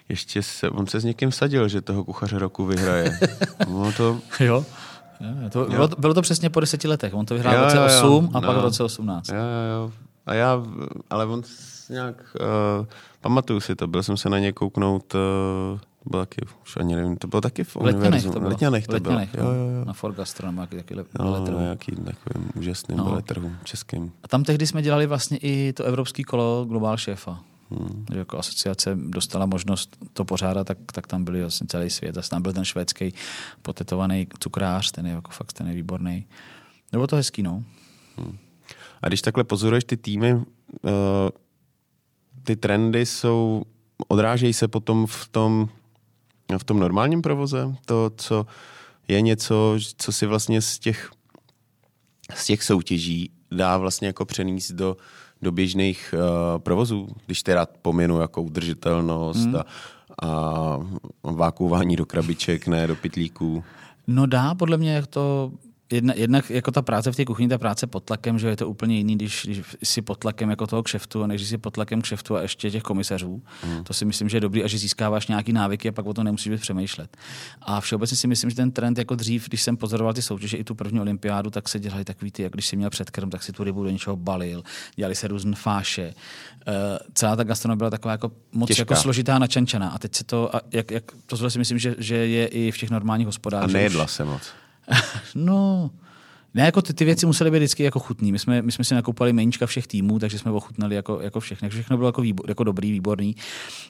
[0.10, 3.20] ještě se, on se s někým sadil, že toho kuchaře roku vyhraje.
[3.70, 4.66] No to, Jo.
[5.44, 7.14] Jo, to, bylo, to, bylo to přesně po deseti letech.
[7.14, 8.18] On to vyhrál Jo, v roce jo, jo.
[8.18, 8.62] 8 a pak No.
[8.62, 9.30] v roce 18.
[9.30, 9.42] jo, jo,
[9.82, 9.92] jo.
[10.26, 10.64] A já,
[11.10, 11.42] ale on
[11.90, 12.36] nějak,
[12.80, 12.86] uh,
[13.22, 17.18] pamatuju si to, byl jsem se na něj kouknout, uh, bylo taky, už ani nevím,
[17.18, 18.50] to bylo taky v V Letňanech to bylo.
[18.50, 19.16] Letňanech to bylo.
[19.16, 19.86] Letňanech, Jo, jo, jo.
[19.86, 21.54] Na Forgastro nebo jaký takový No, veletrh.
[21.56, 23.04] no, nějaký takovým úžasným No.
[23.04, 23.10] no.
[23.10, 24.12] veletrhu českým.
[24.24, 27.40] A tam tehdy jsme dělali vlastně i to evropský kolo Global Šéfa.
[27.72, 28.06] Hmm.
[28.14, 32.18] Že jako asociace dostala možnost to pořádat, tak, tak tam byli vlastně celý svět.
[32.18, 33.14] A tam byl ten švédský
[33.62, 36.26] potetovaný cukrář, ten je jako fakt ten je výborný.
[36.92, 37.64] Bylo to hezký, no.
[39.02, 40.42] A když takhle pozoruješ ty týmy, uh,
[42.44, 43.64] ty trendy jsou,
[44.08, 45.70] odrážejí se potom v tom,
[46.58, 47.76] v tom normálním provoze?
[47.86, 48.46] To, co
[49.08, 51.12] je něco, co si vlastně z těch,
[52.34, 54.98] z těch soutěží dá vlastně jako přenést do,
[55.42, 59.56] do běžných uh, provozů, když teda pominu jako udržitelnost hmm.
[59.56, 59.64] a,
[60.22, 60.80] a
[61.24, 63.64] vákuování do krabiček, ne do pytlíků.
[64.08, 65.52] No dá, podle mě jak to
[65.92, 68.70] Jedna, jednak jako ta práce v té kuchyni, ta práce pod tlakem, že je to
[68.70, 72.02] úplně jiný, když, když jsi pod tlakem jako toho kšeftu, než když jsi pod tlakem
[72.02, 73.42] kšeftu a ještě těch komisařů.
[73.62, 73.84] Hmm.
[73.84, 76.24] To si myslím, že je dobrý a že získáváš nějaký návyky a pak o tom
[76.24, 77.18] nemusíš být přemýšlet.
[77.62, 80.64] A všeobecně si myslím, že ten trend jako dřív, když jsem pozoroval ty soutěže i
[80.64, 83.52] tu první olympiádu, tak se dělali takový ty, jak když jsi měl předkrm, tak si
[83.52, 84.64] tu rybu do něčeho balil,
[84.96, 86.14] dělali se různé fáše.
[86.68, 86.74] Uh,
[87.14, 88.82] celá ta gastronomie byla taková jako moc Těžká.
[88.82, 89.90] jako složitá načančaná.
[89.90, 92.78] A teď se to, a jak, jak, to si myslím, že, že je i v
[92.78, 93.74] těch normálních A hospodářích.
[93.74, 94.42] nejedla se moc.
[95.36, 95.92] No,
[96.54, 98.32] ne, jako ty, ty věci musely být vždycky jako chutný.
[98.32, 101.70] My jsme, my jsme si nakoupali meníčka všech týmů, takže jsme ochutnali jako, jako všechno.
[101.70, 103.36] Všechno bylo jako, výbor, jako dobrý, výborný.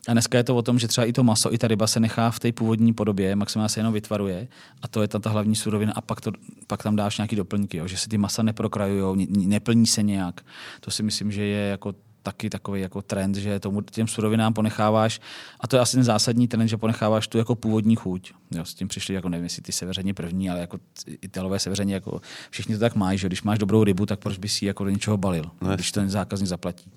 [0.07, 1.99] A dneska je to o tom, že třeba i to maso, i ta ryba se
[1.99, 4.47] nechá v té původní podobě, maximálně se jenom vytvaruje
[4.81, 6.31] a to je ta, ta hlavní surovina a pak, to,
[6.67, 10.41] pak tam dáš nějaký doplňky, jo, že se ty masa neprokrajují, neplní se nějak.
[10.79, 11.93] To si myslím, že je jako
[12.23, 15.19] taky takový jako trend, že tomu těm surovinám ponecháváš,
[15.59, 18.33] a to je asi ten zásadní trend, že ponecháváš tu jako původní chuť.
[18.51, 20.79] Jo, s tím přišli, jako nevím, jestli ty seveřani první, ale jako
[21.21, 24.61] Italové seveřani, jako všichni to tak mají, že když máš dobrou rybu, tak proč bys
[24.61, 26.91] ji jako do něčeho balil, no, když ten zákazník zaplatí.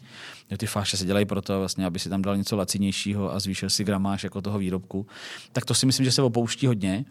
[0.50, 3.70] Že ty fáše se dělají proto, vlastně, aby si tam dal něco lacinějšího a zvýšil
[3.70, 5.06] si gramáž jako toho výrobku.
[5.52, 7.04] Tak to si myslím, že se opouští hodně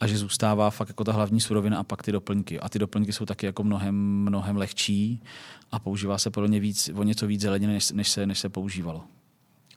[0.00, 2.60] a že zůstává fakt jako ta hlavní surovina a pak ty doplňky.
[2.60, 5.22] A ty doplňky jsou taky jako mnohem, mnohem lehčí
[5.72, 8.48] a používá se podle mě víc, o něco víc zeleniny, než, než, se, než se
[8.48, 9.02] používalo.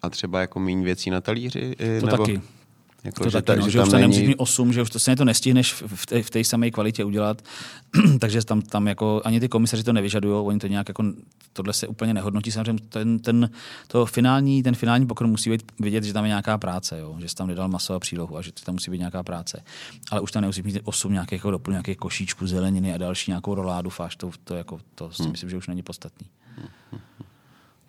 [0.02, 1.76] A třeba jako méně věcí na talíři?
[2.00, 2.18] To nebo...
[2.18, 2.42] taky.
[3.04, 4.02] Jako, to že, taky, ta, no, že, že tam už to není...
[4.02, 7.04] nemusíš mít 8, že už to se to nestihneš v té, v té samé kvalitě
[7.04, 7.42] udělat,
[8.20, 11.04] takže tam, tam jako ani ty komisaři to nevyžadují, oni to nějak jako,
[11.54, 13.50] tohle se úplně nehodnotí, samozřejmě ten, ten,
[13.88, 17.30] to finální, ten finální pokrm musí být vidět, že tam je nějaká práce, jo, že
[17.30, 19.64] jsi tam nedal maso a přílohu a že tam musí být nějaká práce.
[20.12, 23.56] Ale už tam nemusí mít 8 nějakých jako doplň, nějakých košíčků zeleniny a další nějakou
[23.56, 25.32] roládu fáš, to, to, jako, to si hmm.
[25.32, 26.28] myslím, že už není podstatný.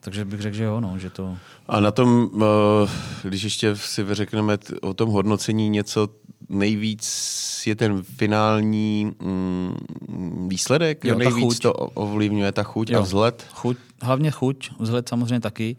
[0.05, 1.36] Takže bych řekl, že jo, no, že to...
[1.68, 2.90] A na tom, eh,
[3.28, 6.09] když ještě si vyřekneme o tom hodnocení něco,
[6.48, 11.62] nejvíc je ten finální mm, výsledek, jo, nejvíc chuť.
[11.62, 12.98] to ovlivňuje ta chuť jo.
[12.98, 13.46] a vzhled.
[13.52, 15.76] Chuť, hlavně chuť, vzhled samozřejmě taky,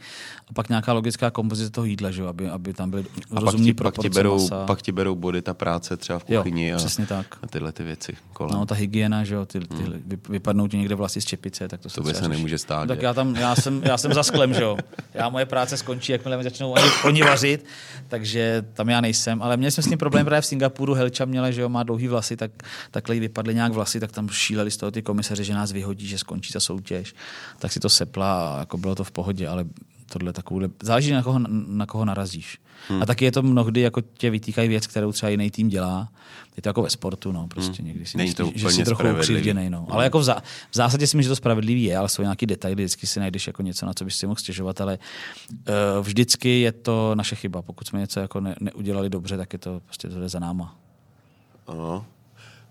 [0.49, 2.27] a pak nějaká logická kompozice toho jídla, že?
[2.27, 3.05] Aby, aby tam byly
[3.35, 4.65] a rozumní pak ti, pak ti, berou, masa.
[4.65, 7.37] pak ti berou body ta práce třeba v kuchyni jo, a, přesně tak.
[7.43, 8.53] a tyhle ty věci kolem.
[8.53, 10.21] No, ta hygiena, že jo, ty, ty, hmm.
[10.29, 12.87] vypadnou ti někde vlasy z čepice, tak to, to by se nemůže stát.
[12.87, 14.77] Tak já, tam, já, jsem, já jsem za sklem, že jo.
[15.13, 17.65] Já moje práce skončí, jakmile mi začnou oni, oni vařit,
[18.07, 19.41] takže tam já nejsem.
[19.41, 22.07] Ale měli jsme s tím problém právě v Singapuru, Helča měla, že jo, má dlouhý
[22.07, 22.51] vlasy, tak
[22.91, 26.07] takhle jí vypadly nějak vlasy, tak tam šíleli z toho ty komisaři, že nás vyhodí,
[26.07, 27.15] že skončí ta soutěž.
[27.59, 29.65] Tak si to sepla a jako bylo to v pohodě, ale
[30.09, 32.57] tohle takovou, záleží na koho, na koho narazíš.
[32.89, 33.01] Hmm.
[33.01, 36.09] A taky je to mnohdy, jako tě vytýkají věc, kterou třeba jiný tým dělá.
[36.55, 37.87] Je to jako ve sportu, no, prostě hmm.
[37.87, 39.79] někdy si Není to že jsi trochu ukřivděný, no.
[39.79, 39.91] Hmm.
[39.91, 40.41] Ale jako v, zá,
[40.71, 43.47] v, zásadě si myslím, že to spravedlivý je, ale jsou nějaký detaily, vždycky si najdeš
[43.47, 44.99] jako něco, na co bys si mohl stěžovat, ale
[45.49, 47.61] uh, vždycky je to naše chyba.
[47.61, 50.75] Pokud jsme něco jako ne, neudělali dobře, tak je to prostě to jde za náma.
[51.67, 52.05] Ano.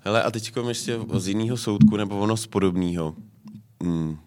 [0.01, 3.14] Hele, a teď ještě z jiného soudku, nebo ono z podobného.
[3.82, 4.18] Hmm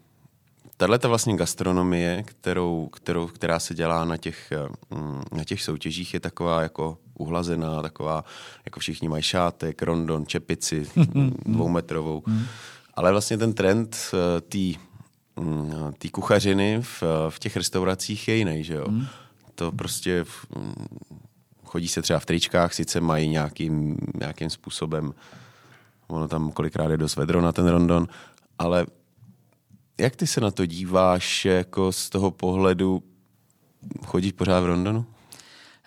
[0.77, 4.53] tahle ta vlastně gastronomie, kterou, kterou, která se dělá na těch,
[4.89, 8.23] mm, na těch soutěžích, je taková jako uhlazená, taková,
[8.65, 10.87] jako všichni mají šátek, rondon, čepici,
[11.45, 12.23] dvoumetrovou.
[12.93, 14.79] Ale vlastně ten trend eh, té
[15.41, 18.85] mm, tý kuchařiny v, v těch restauracích je jiný, že jo?
[19.55, 20.25] To prostě
[20.55, 20.87] mm,
[21.65, 25.13] chodí se třeba v tričkách, sice mají nějakým, nějakým způsobem,
[26.07, 28.07] ono tam kolikrát je dost vedro na ten rondon,
[28.59, 28.85] ale
[29.99, 33.03] jak ty se na to díváš jako z toho pohledu,
[34.05, 35.05] chodíš pořád v Londonu?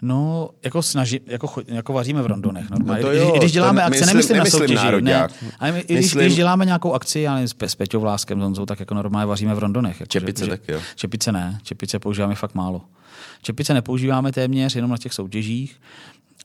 [0.03, 3.03] No, jako snaží, jako, jako vaříme v rondonech normálně.
[3.03, 5.43] No jo, když, děláme akce, myslím, nemyslím na soutěži, národňák.
[5.43, 5.51] ne.
[5.59, 6.23] Ale my, když, myslím...
[6.23, 9.59] když, děláme nějakou akci, já nevím, s, Peťou Vláskem, Zonzou, tak jako normálně vaříme v
[9.59, 10.01] rondonech.
[10.01, 10.81] Jako, čepice že, tak jo.
[10.95, 12.83] Čepice ne, čepice používáme fakt málo.
[13.43, 15.81] Čepice nepoužíváme téměř, jenom na těch soutěžích,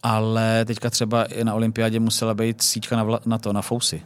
[0.04, 4.02] ale teďka třeba i na olympiádě musela být síťka na, vla, na to, na fousy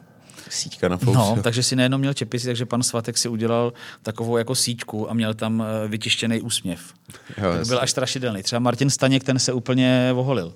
[0.50, 1.18] síťka na fousy.
[1.18, 3.74] No, takže si nejenom měl čepici, takže pan Svatek si udělal
[4.04, 6.94] takovou jako síťku a měl tam eh, vytištěný úsměv.
[7.38, 8.44] Jo, byl až strašidelný.
[8.44, 10.54] Třeba Martin Staněk, ten se úplně voholil.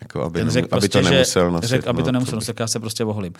[0.00, 1.68] Jako aby, ten řek prostě, aby to nemusel nosit.
[1.68, 3.32] Řek, aby no, to nemusel nosit, já se prostě voholím.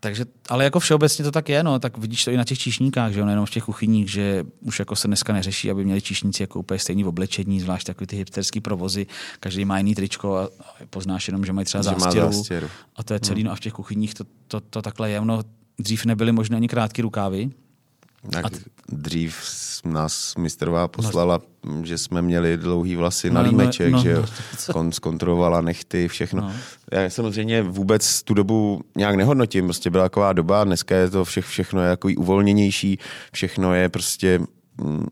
[0.00, 3.12] Takže, ale jako všeobecně to tak je, no, tak vidíš to i na těch číšníkách,
[3.12, 6.42] že jo, nejenom v těch kuchyních, že už jako se dneska neřeší, aby měli číšníci
[6.42, 9.06] jako úplně stejný oblečení, zvlášť takový ty hipsterský provozy,
[9.40, 10.48] každý má jiný tričko a
[10.90, 12.68] poznáš jenom, že mají třeba zástěru, zástěru.
[12.96, 13.46] A to je celý, hmm.
[13.46, 15.20] no a v těch kuchyních to, to, to takhle je.
[15.20, 15.42] No,
[15.78, 17.50] dřív nebyly možné ani krátké rukávy,
[18.30, 18.58] tak t-
[18.88, 19.36] dřív
[19.84, 21.84] nás mistrová poslala, no.
[21.84, 24.24] že jsme měli dlouhý vlasy no, na límeček, no, no, že jo,
[24.56, 26.40] Kon- zkontrolovala nechty, všechno.
[26.40, 26.52] No.
[26.92, 31.40] Já samozřejmě vůbec tu dobu nějak nehodnotím, prostě byla taková doba, dneska je to vše,
[31.40, 32.98] všechno je jako uvolněnější,
[33.32, 34.40] všechno je prostě
[34.78, 35.06] mm,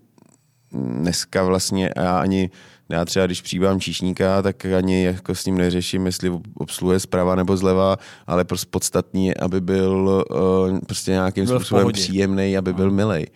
[0.72, 2.50] dneska vlastně já ani
[2.88, 7.56] já třeba, když přijímám číšníka, tak ani jako s ním neřeším, jestli obsluhuje zprava nebo
[7.56, 10.24] zleva, ale prostě podstatný je, aby byl
[10.70, 13.26] uh, prostě nějakým byl způsobem příjemný, aby byl milej.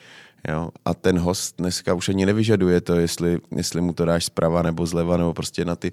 [0.48, 0.68] Jo?
[0.84, 4.86] A ten host dneska už ani nevyžaduje to, jestli, jestli mu to dáš zprava nebo
[4.86, 5.92] zleva, nebo prostě na, ty,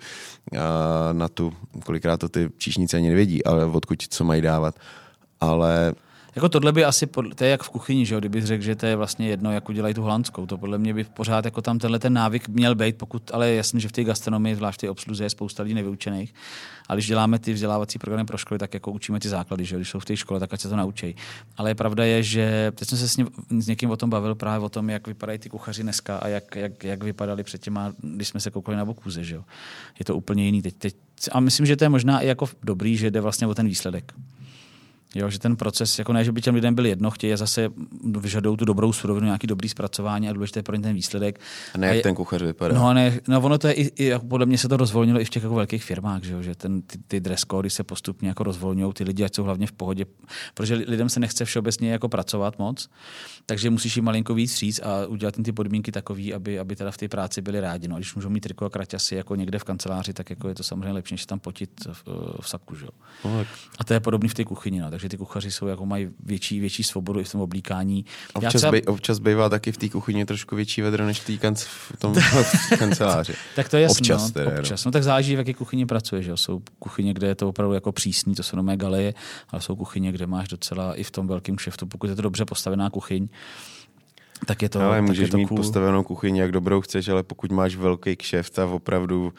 [0.51, 0.59] uh,
[1.11, 1.53] na tu,
[1.85, 4.75] kolikrát to ty číšníci ani nevědí, ale odkud co mají dávat.
[5.39, 5.93] Ale
[6.39, 8.19] jako tohle by asi, to je jak v kuchyni, že jo?
[8.19, 10.45] kdybych řekl, že to je vlastně jedno, jak udělají tu holandskou.
[10.45, 13.55] To podle mě by pořád jako tam tenhle ten návyk měl být, pokud, ale je
[13.55, 16.33] jasný, že v té gastronomii, zvlášť v té obsluze, je spousta lidí nevyučených.
[16.89, 19.89] A když děláme ty vzdělávací programy pro školy, tak jako učíme ty základy, že když
[19.89, 21.15] jsou v té škole, tak ať se to naučí.
[21.57, 23.27] Ale pravda je, že teď jsem se s, ním,
[23.59, 26.55] s někým o tom bavil právě o tom, jak vypadají ty kuchaři dneska a jak,
[26.55, 29.23] jak, jak vypadali před těma, když jsme se koukali na Bokuze.
[29.23, 29.43] Že jo?
[29.99, 30.61] Je to úplně jiný.
[30.61, 30.95] Teď, teď,
[31.31, 34.13] a myslím, že to je možná i jako dobrý, že jde vlastně o ten výsledek
[35.15, 37.69] Jo, že ten proces, jako ne, že by těm lidem byl jedno, chtějí zase
[38.19, 41.39] vyžadují tu dobrou surovinu, nějaký dobrý zpracování a důležité pro ně ten výsledek.
[41.73, 42.75] A ne, jak a je, ten kuchař vypadá.
[42.75, 45.19] No, a ne, no ono to je i, i jako podle mě se to rozvolnilo
[45.19, 47.83] i v těch jako velkých firmách, že, jo, že ten, ty, ty dress cody se
[47.83, 50.05] postupně jako rozvolňují, ty lidi ať jsou hlavně v pohodě,
[50.53, 52.89] protože lidem se nechce všeobecně jako pracovat moc,
[53.45, 56.97] takže musíš jim malinko víc říct a udělat ty podmínky takové, aby, aby teda v
[56.97, 57.87] té práci byli rádi.
[57.87, 60.63] No, když můžou mít triko a kraťasy jako někde v kanceláři, tak jako je to
[60.63, 62.03] samozřejmě lepší, než tam potit v,
[62.41, 62.75] v saku.
[62.75, 62.85] Že?
[63.25, 63.45] No,
[63.79, 64.79] a to je podobné v té kuchyni.
[64.79, 64.98] No.
[64.99, 68.05] Takže ty kuchaři jsou jako mají větší, větší svobodu i v tom oblíkání.
[68.33, 68.71] Občas, třeba...
[68.71, 72.15] bej, občas bývá taky v té kuchyni trošku větší vedro než v, kanc, v tom
[72.79, 73.33] kanceláři.
[73.55, 74.85] tak to je jasný, občas, no, tedy, občas.
[74.85, 74.91] No.
[74.91, 76.25] tak záleží, v jaké kuchyni pracuješ.
[76.25, 76.37] Že?
[76.37, 79.13] Jsou kuchyně, kde je to opravdu jako přísný, to jsou nové galeje,
[79.49, 82.45] ale jsou kuchyně, kde máš docela i v tom velkém šeftu, pokud je to dobře
[82.45, 83.27] postavená kuchyň,
[84.45, 84.81] tak je to.
[84.81, 85.57] Ale můžeš je to mít cool.
[85.57, 89.33] postavenou kuchyň, jak dobrou chceš, ale pokud máš velký kšeft a opravdu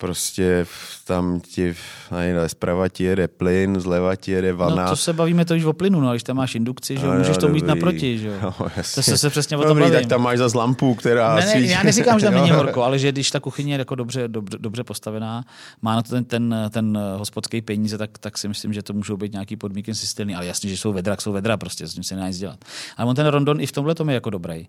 [0.00, 0.66] prostě
[1.04, 1.74] tam ti,
[2.10, 4.84] nevím, zprava ti jede plyn, zleva ti jede vana.
[4.84, 7.14] No to se bavíme to už o plynu, no, když tam máš indukci, že no,
[7.14, 8.54] můžeš to mít naproti, že no,
[8.94, 9.98] To se, se přesně o tom dobrý, bavím.
[9.98, 12.98] tak tam máš za lampu, která ne, ne, Já neříkám, že tam není horko, ale
[12.98, 15.44] že když ta kuchyně je jako dobře, dobře, dobře postavená,
[15.82, 19.16] má na to ten, ten, ten hospodský peníze, tak, tak si myslím, že to můžou
[19.16, 22.14] být nějaký podmínky systémy, ale jasně, že jsou vedra, jsou vedra, prostě s tím se
[22.14, 22.58] nedá nic dělat.
[22.96, 24.66] Ale on ten rondon i v tomhle tom je jako dobrý.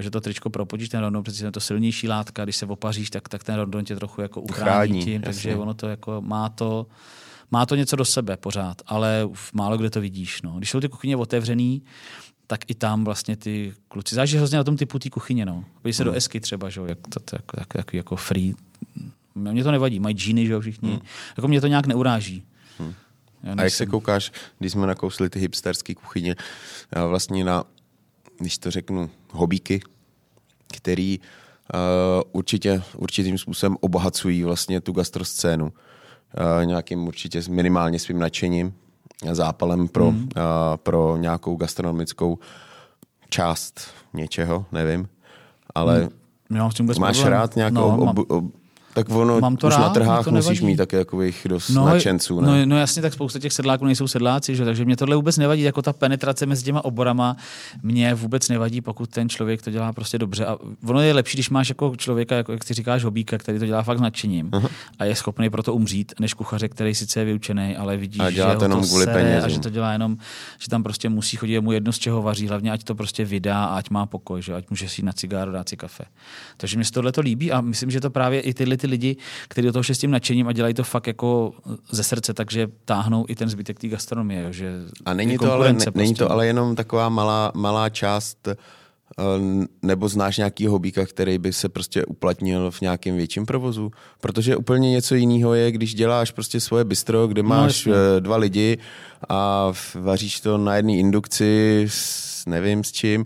[0.00, 3.28] Že to tričko propodíš ten rondon, protože je to silnější látka, když se opaříš, tak,
[3.28, 6.86] tak ten rondon tě trochu jako uchrání, tím, takže ono to jako má to,
[7.50, 10.42] má to něco do sebe pořád, ale málo kde to vidíš.
[10.42, 10.54] No.
[10.58, 11.82] Když jsou ty kuchyně otevřený,
[12.46, 15.46] tak i tam vlastně ty kluci, záleží hrozně na tom typu té kuchyně.
[15.46, 15.64] No.
[15.82, 16.12] Když se hmm.
[16.12, 18.54] do esky třeba, že, jak to, to jako, jako, jako, jako free,
[19.34, 21.00] mě to nevadí, mají džíny, že všichni, hmm.
[21.36, 22.44] jako mě to nějak neuráží.
[22.78, 22.94] Hmm.
[23.58, 26.36] A jak se koukáš, když jsme nakousli ty hipsterské kuchyně,
[27.08, 27.64] vlastně na
[28.42, 29.80] když to řeknu, hobíky,
[30.74, 31.80] který uh,
[32.32, 38.74] určitě určitým způsobem obohacují vlastně tu gastroscénu uh, nějakým určitě minimálně svým nadšením,
[39.32, 40.22] zápalem pro, mm.
[40.22, 40.28] uh,
[40.76, 42.38] pro nějakou gastronomickou
[43.28, 43.80] část
[44.14, 45.08] něčeho, nevím,
[45.74, 46.08] ale mm.
[46.98, 47.32] máš problém.
[47.32, 48.44] rád nějakou no, ob, ob,
[48.94, 51.86] tak ono Mám to už rád, na trhách to musíš mít taky takových dost no,
[51.86, 52.40] nadšenců.
[52.40, 52.46] Ne?
[52.46, 54.64] No, no, jasně, tak spousta těch sedláků nejsou sedláci, že?
[54.64, 57.36] takže mě tohle vůbec nevadí, jako ta penetrace mezi těma oborama
[57.82, 60.46] mě vůbec nevadí, pokud ten člověk to dělá prostě dobře.
[60.46, 63.66] A ono je lepší, když máš jako člověka, jako jak ty říkáš, hobíka, který to
[63.66, 64.68] dělá fakt nadšením uh-huh.
[64.98, 68.30] a je schopný pro to umřít, než kuchaře, který sice je vyučený, ale vidí, a
[68.30, 69.44] dělá že to jenom kvůli penězům.
[69.44, 70.16] a že to dělá jenom,
[70.58, 73.64] že tam prostě musí chodit mu jedno z čeho vaří, hlavně ať to prostě vydá
[73.64, 76.04] a ať má pokoj, že ať může si na cigáru dát si kafe.
[76.56, 79.16] Takže mi se tohle to líbí a myslím, že to právě i tyhle ty lidi,
[79.48, 81.52] kteří do toho šli s tím nadšením a dělají to fakt jako
[81.90, 84.52] ze srdce, takže táhnou i ten zbytek té gastronomie.
[84.52, 84.72] Že
[85.04, 85.90] a není to, ale, ne, prostě.
[85.94, 88.54] není to ale jenom taková malá, malá část eh,
[89.82, 93.90] nebo znáš nějaký hobíka, který by se prostě uplatnil v nějakém větším provozu?
[94.20, 98.36] Protože úplně něco jiného je, když děláš prostě svoje bistro, kde no, máš no, dva
[98.36, 98.78] lidi
[99.28, 103.24] a vaříš to na jedné indukci s nevím s čím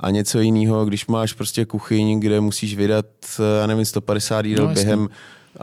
[0.00, 3.06] a něco jiného, když máš prostě kuchyň, kde musíš vydat,
[3.40, 5.08] eh, já nevím, 150 jídel no, během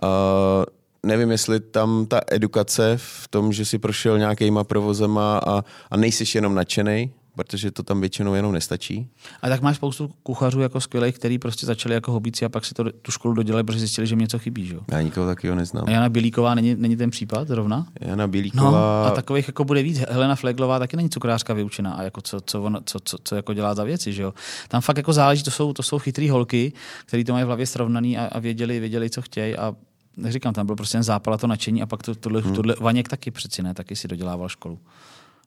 [0.03, 0.65] Uh,
[1.05, 6.35] nevím, jestli tam ta edukace v tom, že si prošel nějakýma provozema a, a nejsiš
[6.35, 9.07] jenom nadšený, protože to tam většinou jenom nestačí.
[9.41, 12.73] A tak máš spoustu kuchařů jako skvělých, který prostě začali jako hobíci a pak si
[12.73, 14.67] to, tu školu dodělali, protože zjistili, že mi něco chybí.
[14.67, 14.75] Že?
[14.91, 15.85] Já nikoho takového neznám.
[15.87, 17.87] A Jana Bílíková není, není ten případ rovna?
[18.01, 18.71] Jana Bílíková...
[18.71, 19.97] No, a takových jako bude víc.
[20.09, 23.53] Helena Fleglová taky není cukrářka vyučená a jako co, co, on, co, co, co, jako
[23.53, 24.13] dělá za věci.
[24.13, 24.33] Že jo?
[24.67, 26.73] Tam fakt jako záleží, to jsou, to jsou chytrý holky,
[27.05, 29.75] který to mají v hlavě srovnaný a, a věděli, věděli, co chtějí a
[30.17, 32.55] neříkám, tam byl prostě ten zápal a to nadšení a pak to, tohle, hmm.
[32.55, 34.79] tohle Vaněk taky přeci ne, taky si dodělával školu.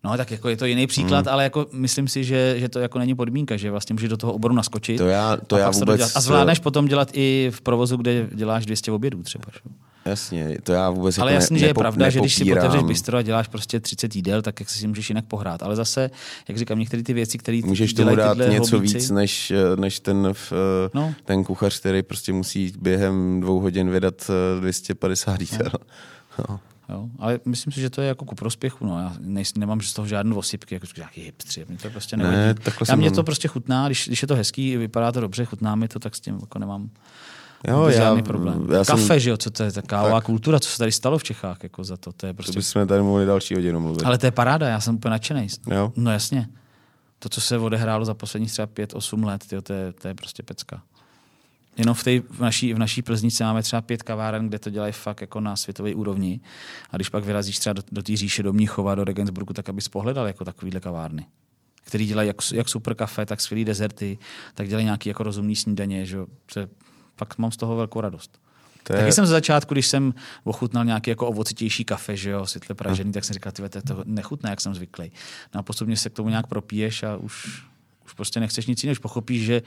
[0.05, 1.33] No, tak jako je to jiný příklad, hmm.
[1.33, 4.33] ale jako myslím si, že, že to jako není podmínka, že vlastně můžeš do toho
[4.33, 4.99] oboru naskočit.
[4.99, 6.17] To já, to já vůbec...
[6.17, 9.45] A zvládneš potom dělat i v provozu, kde děláš 200 obědů třeba.
[9.53, 9.61] Že?
[10.07, 12.83] Jasně, to já vůbec Ale jako jasně, ne, že je pravda, že když si otevřeš
[12.83, 15.63] bistro a děláš prostě 30 jídel, tak jak si můžeš jinak pohrát.
[15.63, 16.11] Ale zase,
[16.49, 20.29] jak říkám, některé ty věci, které Můžeš tomu dát něco hobíci, víc, než, než ten,
[20.33, 20.53] v,
[20.95, 21.15] no.
[21.25, 24.31] ten kuchař, který prostě musí během dvou hodin vydat
[24.61, 25.71] 250 jídel.
[26.39, 26.45] No.
[26.49, 26.61] no.
[26.89, 27.09] Jo?
[27.19, 28.87] Ale myslím si, že to je jako ku prospěchu.
[28.87, 28.99] No.
[28.99, 31.65] Já nejsem, nemám z toho žádnou osypky, jako nějaký hipstři.
[31.69, 32.37] Mě to prostě nevadí.
[32.37, 32.55] Ne,
[32.89, 35.89] Já mě to prostě chutná, když, když, je to hezký, vypadá to dobře, chutná mi
[35.89, 36.91] to, tak s tím jako nemám
[37.69, 38.69] Jo, já, žádný problém.
[38.73, 40.25] Já Kafe, jsem, že jo, co to je, ta kávová tak.
[40.25, 42.53] kultura, co se tady stalo v Čechách, jako za to, to je prostě...
[42.53, 44.05] To bychom tady mohli další hodinu mluvit.
[44.05, 45.47] Ale to je paráda, já jsem úplně nadšený.
[45.71, 45.93] Jo?
[45.97, 46.49] No jasně.
[47.19, 50.43] To, co se odehrálo za posledních třeba 5-8 let, tyjo, to, je, to je prostě
[50.43, 50.83] pecka.
[51.79, 54.93] Jenom v, tej, v, naší, v naší Plznici máme třeba pět kaváren, kde to dělají
[54.93, 56.41] fakt jako na světové úrovni.
[56.91, 59.89] A když pak vyrazíš třeba do, do té říše, do Mnichova, do Regensburgu, tak abys
[59.89, 61.27] pohledal jako takovýhle kavárny
[61.87, 64.19] který dělají jak, jak super kafe, tak skvělý dezerty,
[64.55, 66.19] tak dělají nějaký jako rozumný snídaně, že
[67.17, 68.41] pak mám z toho velkou radost.
[68.83, 68.99] To je...
[68.99, 70.15] Taky jsem ze začátku, když jsem
[70.45, 73.83] ochutnal nějaký jako ovocitější kafe, že jo, světle pražený, tak jsem říkal, ty to je
[73.83, 75.13] to nechutné, jak jsem zvyklý.
[75.55, 77.65] No a postupně se k tomu nějak propiješ a už,
[78.07, 79.63] už prostě nechceš nic jiného, už pochopíš, že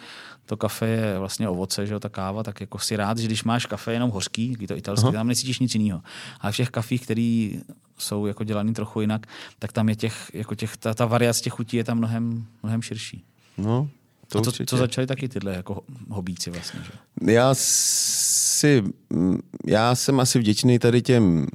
[0.46, 3.44] to kafe je vlastně ovoce, že jo, ta káva, tak jako si rád, že když
[3.44, 5.14] máš kafe jenom hořký, to italský, Aha.
[5.14, 6.02] tam necítíš nic jiného.
[6.40, 7.50] Ale v těch kafích, které
[7.98, 9.28] jsou jako dělaný trochu jinak,
[9.60, 12.82] tak tam je těch, jako těch, ta, ta variace těch chutí je tam mnohem, mnohem
[12.82, 13.24] širší.
[13.58, 13.90] No,
[14.28, 16.92] to, a to, to začaly taky tyhle jako hobíci vlastně, že?
[17.34, 18.84] Já si,
[19.66, 21.48] já jsem asi vděčný tady těm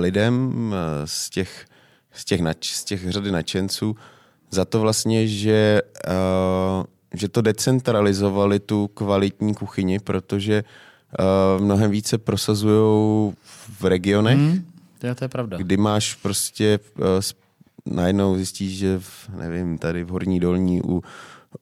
[0.00, 0.54] lidem
[1.04, 1.66] z těch,
[2.12, 3.96] z těch, nač, z těch řady nadšenců
[4.50, 6.84] za to vlastně, že, uh,
[7.14, 13.32] že to decentralizovali tu kvalitní kuchyni, protože uh, mnohem více prosazují
[13.80, 14.38] v regionech.
[14.38, 14.64] Hmm,
[14.98, 15.56] to, je, to je pravda.
[15.56, 17.04] Kdy máš prostě uh,
[17.86, 21.02] najednou zjistíš, že v, nevím, tady v Horní Dolní u,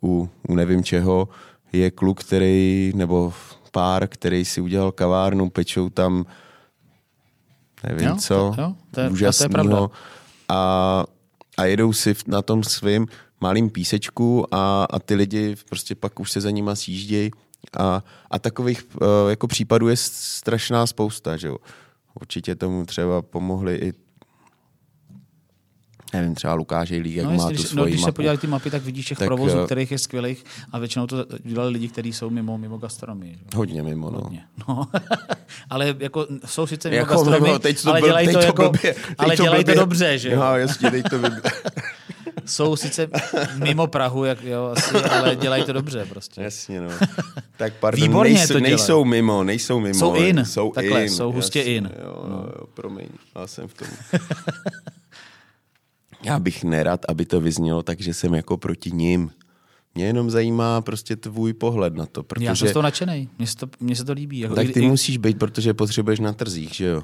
[0.02, 1.28] u, u nevím čeho
[1.72, 3.32] je kluk, který, nebo
[3.70, 6.24] pár, který si udělal kavárnu, pečou tam
[7.86, 9.68] nevím jo, co, to, jo, to je, úžasnýho.
[9.68, 9.88] To je
[10.48, 11.04] a,
[11.56, 13.06] a jedou si na tom svým
[13.40, 17.30] malým písečku a, a ty lidi prostě pak už se za nima sjíždějí
[17.78, 21.56] a, a takových uh, jako případů je strašná spousta, že jo.
[22.20, 23.92] Určitě tomu třeba pomohli i
[26.14, 28.08] nevím, třeba Lukáš Jejlík, jak no, má když, tu svoji no, když mapu.
[28.08, 31.06] se podíváš ty mapy, tak vidíš těch tak, provozů, eh, kterých je skvělých a většinou
[31.06, 33.38] to dělali lidi, kteří jsou mimo, mimo gastronomii.
[33.54, 34.20] Hodně mimo, no.
[34.20, 34.42] Hodně.
[34.68, 34.88] no.
[35.70, 38.94] ale jako jsou sice mimo jako, gastronomii, mimo, teď to ale dělají to, jako, blbě,
[39.18, 39.74] ale to dělají blbě.
[39.74, 40.40] to dobře, že jo?
[40.40, 41.42] No, jasně, teď to blbě.
[42.44, 43.08] jsou sice
[43.54, 46.42] mimo Prahu, jak, jo, asi, ale dělají to dobře prostě.
[46.42, 46.88] Jasně, no.
[47.56, 49.94] Tak pardon, Výborně nejsou, to nejsou mimo, nejsou mimo.
[49.94, 51.90] Jsou in, jsou takhle, in, jsou hustě jasně, in.
[52.04, 52.36] Jo, no.
[52.36, 53.88] jo, promiň, já jsem v tom.
[56.24, 59.30] já bych nerad, aby to vyznělo tak, že jsem jako proti ním.
[59.94, 62.22] Mě jenom zajímá prostě tvůj pohled na to.
[62.22, 62.46] Protože...
[62.46, 64.38] Já jsem z toho nadšený, mně se to, mně se to líbí.
[64.38, 64.88] Jako tak ty i...
[64.88, 67.02] musíš být, protože potřebuješ na trzích, že jo?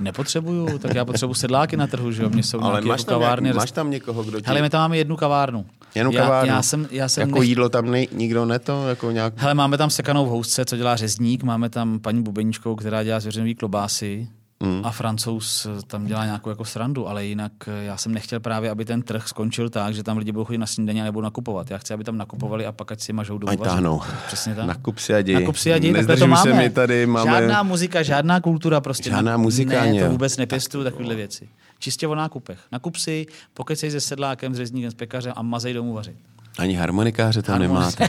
[0.00, 2.30] Nepotřebuju, tak já potřebuji sedláky na trhu, že jo?
[2.30, 3.52] Mě jsou Ale máš jako tam, kavárny.
[3.52, 4.46] máš tam někoho, kdo ti...
[4.46, 5.66] Hele, my tam máme jednu kavárnu.
[5.94, 6.48] Jenom kavárnu?
[6.48, 7.48] Já, já jsem, já jsem jako nech...
[7.48, 8.88] jídlo tam nej, nikdo ne to?
[8.88, 9.34] Jako nějak...
[9.36, 13.20] Hele, máme tam sekanou v housce, co dělá řezník, máme tam paní Bubeničkou, která dělá
[13.20, 14.28] zvěřinový klobásy,
[14.64, 14.80] Mm.
[14.84, 18.84] A francouz tam dělá nějakou jako srandu, ale jinak eh, já jsem nechtěl právě, aby
[18.84, 21.70] ten trh skončil tak, že tam lidi budou chodit na snídaně a nebudou nakupovat.
[21.70, 23.56] Já chci, aby tam nakupovali a pak ať si mažou domů.
[23.56, 24.02] táhnou.
[24.26, 24.66] Přesně tak.
[24.66, 25.34] Nakup si a jdi.
[25.34, 26.52] Nakup si a jdi, takhle to máme.
[26.52, 27.30] My tady máme.
[27.30, 29.10] Žádná muzika, žádná kultura prostě.
[29.10, 29.84] Žádná muzika.
[29.84, 31.48] Ne, to vůbec nepěstuju takovéhle věci.
[31.78, 32.58] Čistě o nákupech.
[32.72, 33.26] Nakup si,
[33.70, 36.16] jsi se sedlákem, s řezníkem, s pekařem a mazej domů vařit.
[36.58, 38.08] Ani harmonikáře tam nemáte.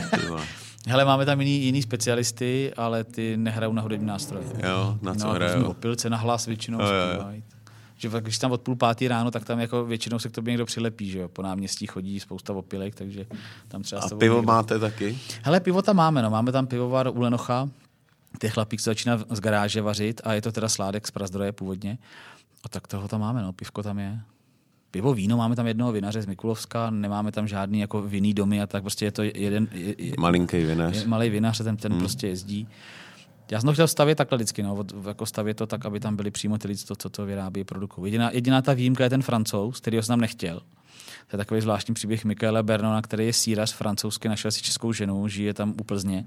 [0.88, 4.44] Hele, máme tam jiný, jiný specialisty, ale ty nehrajou na hudební nástroje.
[4.68, 5.64] Jo, na co no, hrajou?
[5.64, 7.42] Opilce na hlas většinou jo, jo, jo.
[7.96, 10.66] Že když tam od půl pátý ráno, tak tam jako většinou se k tobě někdo
[10.66, 11.28] přilepí, že jo?
[11.28, 13.26] Po náměstí chodí spousta opilek, takže
[13.68, 14.52] tam třeba A pivo někdo...
[14.52, 15.18] máte taky?
[15.42, 16.30] Hele, pivo tam máme, no.
[16.30, 17.68] Máme tam pivovar u Lenocha,
[18.38, 21.98] ty chlapík se začíná z garáže vařit a je to teda sládek z Prazdroje původně.
[22.64, 23.52] A tak toho tam máme, no.
[23.52, 24.20] Pivko tam je
[24.96, 28.66] pivo, víno, máme tam jednoho vinaře z Mikulovska, nemáme tam žádný jako vinný domy a
[28.66, 29.68] tak prostě je to jeden...
[29.72, 30.96] Je, je, Malinký vinař.
[30.96, 32.00] Je, malý vinař, ten, ten hmm.
[32.00, 32.68] prostě jezdí.
[33.50, 36.30] Já jsem to chtěl stavět takhle vždycky, no, jako stavět to tak, aby tam byli
[36.30, 38.06] přímo ty lidi, co, co to vyrábí, produkují.
[38.06, 40.60] Jediná, jediná ta výjimka je ten francouz, který jsem tam nechtěl.
[41.30, 45.28] To je takový zvláštní příběh Michaela Bernona, který je sírař francouzský, našel si českou ženu,
[45.28, 46.24] žije tam u Plzně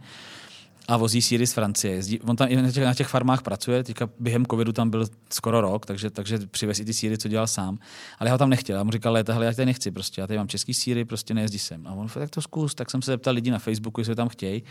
[0.90, 1.94] a vozí síry z Francie.
[1.94, 5.06] Jezdí, on tam i na těch, na těch farmách pracuje, teďka během covidu tam byl
[5.30, 7.80] skoro rok, takže, takže přivez i ty síry, co dělal sám.
[8.20, 8.78] Ale já ho tam nechtěl.
[8.78, 11.60] Já mu říkal, hele, já tady nechci, prostě, já tady mám český síry, prostě nejezdí
[11.60, 11.88] sem.
[11.88, 14.30] A on tak to zkus, tak jsem se zeptal lidí na Facebooku, jestli ho tam
[14.30, 14.64] chtějí,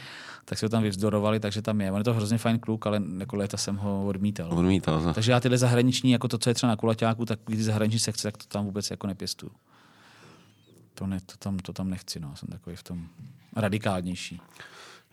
[0.44, 1.92] tak se ho tam vyvzdorovali, takže tam je.
[1.92, 4.52] On je to hrozně fajn kluk, ale jako léta jsem ho odmítal.
[4.52, 5.00] Odmítal.
[5.00, 5.14] No.
[5.14, 8.22] Takže já tyhle zahraniční, jako to, co je třeba na kulaťáku, tak ty zahraniční sekce,
[8.22, 9.52] tak to tam vůbec jako nepěstuju.
[10.94, 12.36] To, ne, to, tam, to tam nechci, no.
[12.36, 13.06] jsem takový v tom
[13.56, 14.40] radikálnější.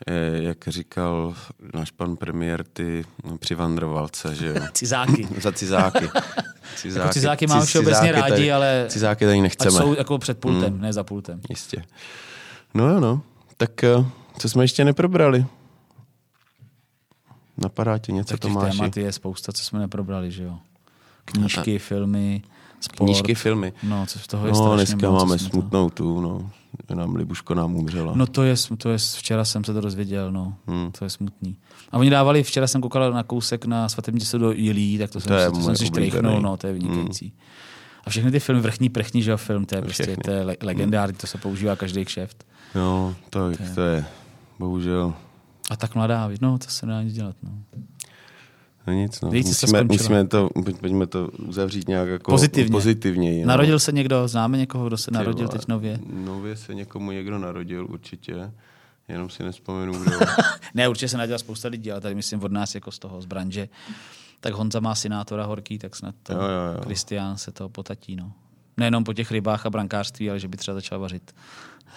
[0.08, 1.36] Eh, jak říkal
[1.74, 3.06] náš pan premiér, ty
[3.40, 4.56] přivandrovalce, že jo?
[4.74, 5.28] cizáky.
[5.42, 6.10] Za cizáky.
[6.76, 9.72] Cizáky, jako cizáky máme všeobecně rádi, tady, ale cizáky tady nechceme.
[9.72, 10.82] jsou jako před pultem, mm.
[10.82, 11.42] ne za pultem.
[11.50, 11.84] Jistě.
[12.74, 13.22] No jo, no.
[13.58, 14.06] Tak eh,
[14.38, 15.46] co jsme ještě neprobrali?
[17.58, 18.78] Napadá ti něco, tak Tomáši?
[18.78, 20.58] témat je spousta, co jsme neprobrali, že jo?
[21.26, 22.44] Knížky, filmy,
[22.86, 23.08] sport.
[23.08, 23.74] Knížky, filmy.
[23.84, 26.50] No, co z toho je No, dneska moc, máme smutnou tu, no
[26.94, 28.14] nám Libuško nám umřela.
[28.16, 30.56] No to je, to je, včera jsem se to dozvěděl, no.
[30.68, 30.92] Hmm.
[30.92, 31.58] To je smutný.
[31.92, 35.20] A oni dávali, včera jsem koukal na kousek na svatém městě do Jilí, tak to,
[35.20, 37.26] to jsem, to jsem si štrejchnul, no, to je vynikající.
[37.26, 37.40] Hmm.
[38.06, 41.16] A všechny ty filmy, vrchní prchní, že jo, film, to je prostě to je legendární,
[41.16, 42.46] to se používá každý kšeft.
[42.76, 44.06] Jo, to, to, je, to je,
[44.60, 45.14] bohužel.
[45.70, 47.52] A tak mladá, no, to se nedá nic dělat, no.
[48.88, 49.30] No nic, no.
[49.30, 52.72] Víc musíme, musíme to, pojďme to uzavřít nějak jako pozitivně.
[52.72, 53.42] pozitivněji.
[53.42, 53.48] No.
[53.48, 56.00] Narodil se někdo, známe někoho, kdo se narodil teď nově?
[56.14, 58.52] Nově se někomu někdo narodil určitě.
[59.08, 60.18] Jenom si nespomenu, kdo.
[60.74, 63.26] ne, určitě se nadělá spousta lidí, ale tady myslím od nás jako z toho, z
[63.26, 63.70] branže.
[64.40, 66.82] Tak Honza má synátora horký, tak snad to Jo, jo, jo.
[66.84, 68.16] Kristián se to potatí.
[68.16, 68.32] No.
[68.78, 71.36] Nejenom po těch rybách a brankářství, ale že by třeba začal vařit.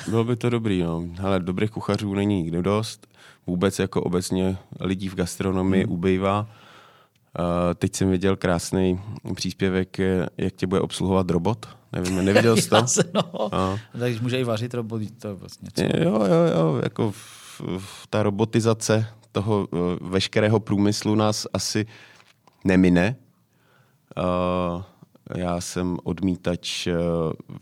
[0.08, 1.04] Bylo by to dobrý, no.
[1.22, 3.06] Ale dobrých kuchařů není nikdy dost.
[3.46, 5.92] Vůbec jako obecně lidí v gastronomii hmm.
[5.92, 6.48] ubývá.
[7.38, 9.00] Uh, teď jsem viděl krásný
[9.34, 11.66] příspěvek, eh, jak tě bude obsluhovat robot.
[11.92, 12.84] Nevím, neviděl jsi to?
[13.14, 13.48] No.
[13.52, 13.78] No.
[13.98, 15.82] Takže může i vařit robot, to je vlastně co.
[15.82, 21.86] Jo, jo, jo, jako v, v, ta robotizace toho uh, veškerého průmyslu nás asi
[22.64, 23.16] nemine.
[24.18, 24.82] Uh,
[25.36, 26.94] já jsem odmítač uh,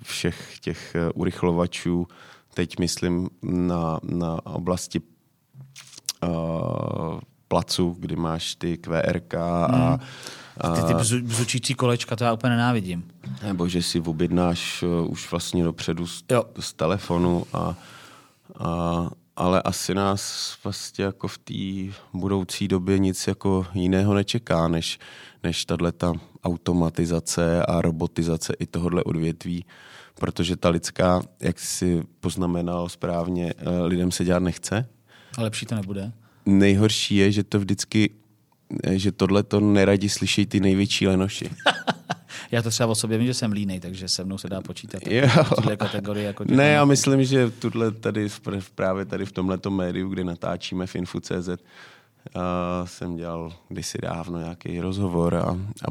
[0.03, 2.07] všech těch uh, urychlovačů,
[2.55, 5.01] teď myslím na, na oblasti
[6.23, 9.99] uh, placu, kdy máš ty QRK a,
[10.75, 13.05] Ty, ty bzu, bzučící kolečka, to já úplně nenávidím.
[13.43, 16.45] nebo že si objednáš uh, už vlastně dopředu z, Jo.
[16.61, 17.75] z telefonu a,
[18.59, 24.99] a ale asi nás vlastně jako v té budoucí době nic jako jiného nečeká, než,
[25.43, 26.13] než tahle ta
[26.45, 29.65] automatizace a robotizace i tohohle odvětví,
[30.15, 34.89] protože ta lidská, jak si poznamenal správně, eh, lidem se dělat nechce.
[35.39, 36.13] A lepší to nebude.
[36.47, 38.11] Nejhorší je, že to vždycky,
[38.85, 41.51] eh, že tohle to neradi slyší ty největší lenoši.
[42.51, 45.03] Já to třeba o sobě vím, že jsem línej, takže se mnou se dá počítat.
[45.57, 50.09] Tyhle kategorie jako Ne, já myslím, že tuhle tady, v- právě tady v tomhleto médiu,
[50.09, 51.49] kde natáčíme v Info.cz,
[52.35, 55.87] a jsem dělal kdysi dávno nějaký rozhovor a, a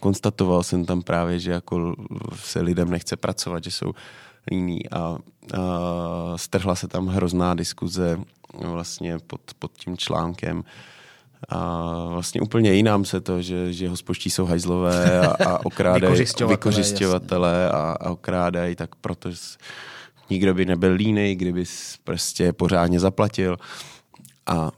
[0.00, 1.94] konstatoval jsem tam právě, že jako
[2.34, 3.92] se lidem nechce pracovat, že jsou
[4.50, 5.18] líní a, a
[6.36, 8.18] strhla se tam hrozná diskuze
[8.58, 10.64] vlastně pod, pod tím článkem
[11.48, 16.56] a vlastně úplně jinám se to, že, že hospoští jsou hajzlové a, a okrádají Vykořisťovatelé,
[16.56, 19.30] vykořišťovatelé a, a okrádají, tak proto
[20.30, 21.64] nikdo by nebyl línej, kdyby
[22.04, 23.56] prostě pořádně zaplatil.
[24.46, 24.70] A,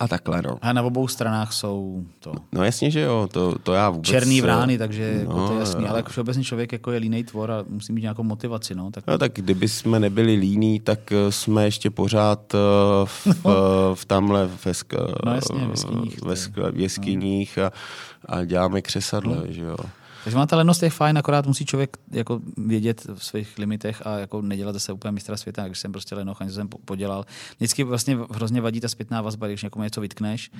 [0.00, 0.58] a takhle, no.
[0.62, 4.06] A na obou stranách jsou to No jasně, že jo, to, to já vůbec...
[4.06, 5.82] černý eh, vrány, takže jako to je no, jasný.
[5.84, 5.88] jo.
[5.90, 8.74] Ale jako všeobecně člověk jako je línej tvor a musí mít nějakou motivaci.
[8.74, 12.58] No, tak No tak kdyby jsme nebyli líní, tak eh, jsme ještě pořád eh,
[13.04, 13.26] v,
[13.94, 14.92] v tamhle ve, sk,
[15.26, 17.72] No jasně, v jeskyních, sk, v jeskyních a,
[18.28, 19.42] a děláme křesadle, No.
[19.48, 19.76] že jo.
[20.24, 24.18] Takže má ta lenost je fajn, akorát musí člověk jako vědět v svých limitech a
[24.18, 27.26] jako nedělat zase úplně mistra světa, když jsem prostě lenoch, ani jsem po- podělal.
[27.56, 30.50] Vždycky vlastně hrozně vadí ta zpětná vazba, když někomu něco vytkneš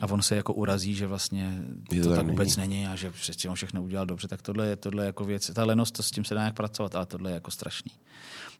[0.00, 2.86] a on se jako urazí, že vlastně to, to tak vůbec není.
[2.86, 5.50] a že přesně on všechno udělal dobře, tak tohle je, tohle jako věc.
[5.54, 7.92] Ta lenost, to s tím se dá nějak pracovat, ale tohle je jako strašný.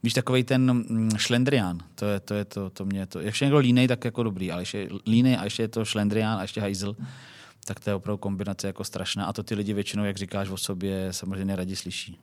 [0.03, 3.45] Víš, takový ten mm, šlendrián, to je to, je to, to mě to, jak je
[3.45, 6.61] někdo línej, tak jako dobrý, ale ještě línej a ještě je to šlendrián a ještě
[6.61, 6.97] hajzl,
[7.65, 10.57] tak to je opravdu kombinace jako strašná a to ty lidi většinou, jak říkáš o
[10.57, 12.19] sobě, samozřejmě neradi slyší.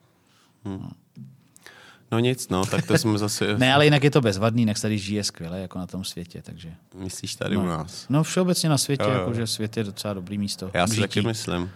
[2.12, 3.46] No nic, no, tak to jsme zase...
[3.58, 6.74] Ne, ale jinak je to bezvadný, jinak tady žije skvěle jako na tom světě, takže.
[6.96, 8.06] Myslíš tady u nás?
[8.10, 9.20] No všeobecně na světě, Jo, jo.
[9.20, 10.72] jakože svět je docela dobrý místo.
[10.74, 11.02] Já si žití.
[11.02, 11.70] taky myslím.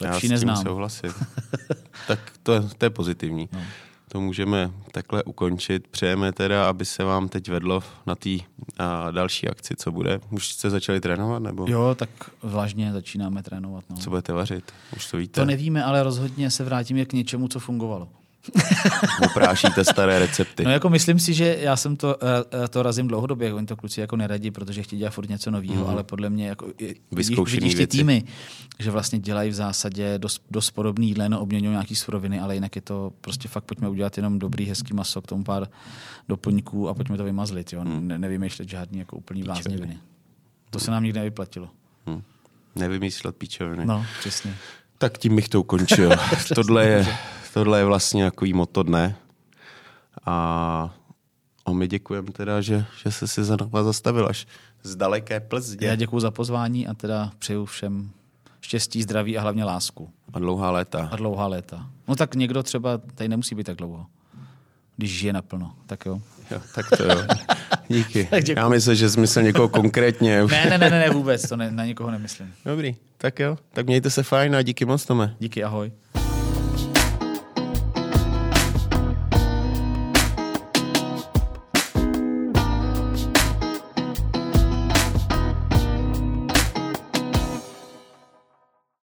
[0.00, 0.62] Já Lepší s tím neznám.
[0.62, 1.12] souhlasit.
[2.08, 3.48] tak to, je- to je pozitivní.
[3.52, 3.60] No.
[4.08, 5.88] To můžeme takhle ukončit.
[5.88, 8.30] Přejeme teda, aby se vám teď vedlo na té
[9.10, 10.20] další akci, co bude.
[10.30, 12.10] Už jste začali trénovat, nebo Jo, tak
[12.42, 13.84] vážně začínáme trénovat.
[13.90, 13.96] No.
[13.96, 14.72] co budete vařit?
[14.96, 15.40] Už to víte?
[15.40, 18.08] To nevíme, ale rozhodně se vrátíme k něčemu, co fungovalo.
[19.24, 20.64] Oprášíte staré recepty.
[20.64, 22.16] No jako myslím si, že já jsem to,
[22.64, 25.84] eh, to razím dlouhodobě, oni to kluci jako neradí, protože chtějí dělat furt něco nového,
[25.84, 25.90] mm.
[25.90, 26.66] ale podle mě jako
[27.12, 28.24] vidíš, vidíš ty týmy,
[28.78, 32.76] že vlastně dělají v zásadě dost, dost podobný jídlo, jenom obměňují nějaký suroviny, ale jinak
[32.76, 35.68] je to prostě fakt pojďme udělat jenom dobrý, hezký maso, k tomu pár
[36.28, 37.84] doplňků a pojďme to vymazlit, jo?
[37.84, 39.98] Ne, nevymýšlet žádný jako úplný blázniviny.
[40.70, 41.68] To se nám nikdy nevyplatilo.
[42.06, 42.22] Hm.
[42.76, 43.86] Nevymýšlet píčoviny.
[43.86, 44.54] No, přesně.
[44.98, 46.10] Tak tím bych to ukončil.
[46.54, 47.06] tohle, je,
[47.58, 49.16] tohle je vlastně takový moto dne.
[50.26, 50.94] A,
[51.66, 54.46] a my děkujeme teda, že, že jsi si za nás zastavil až
[54.82, 55.88] z daleké Plzně.
[55.88, 58.10] Já děkuji za pozvání a teda přeju všem
[58.60, 60.10] štěstí, zdraví a hlavně lásku.
[60.32, 61.08] A dlouhá léta.
[61.12, 61.86] A dlouhá léta.
[62.08, 64.06] No tak někdo třeba tady nemusí být tak dlouho,
[64.96, 65.74] když žije naplno.
[65.86, 66.20] Tak jo.
[66.50, 67.22] Jo, tak to jo.
[67.88, 68.28] Díky.
[68.56, 70.44] Já myslím, že jsi myslel někoho konkrétně.
[70.44, 72.54] Ne, ne, ne, ne, ne vůbec, to ne, na nikoho nemyslím.
[72.64, 73.58] Dobrý, tak jo.
[73.72, 75.36] Tak mějte se fajn a díky moc, Tome.
[75.38, 75.92] Díky, ahoj.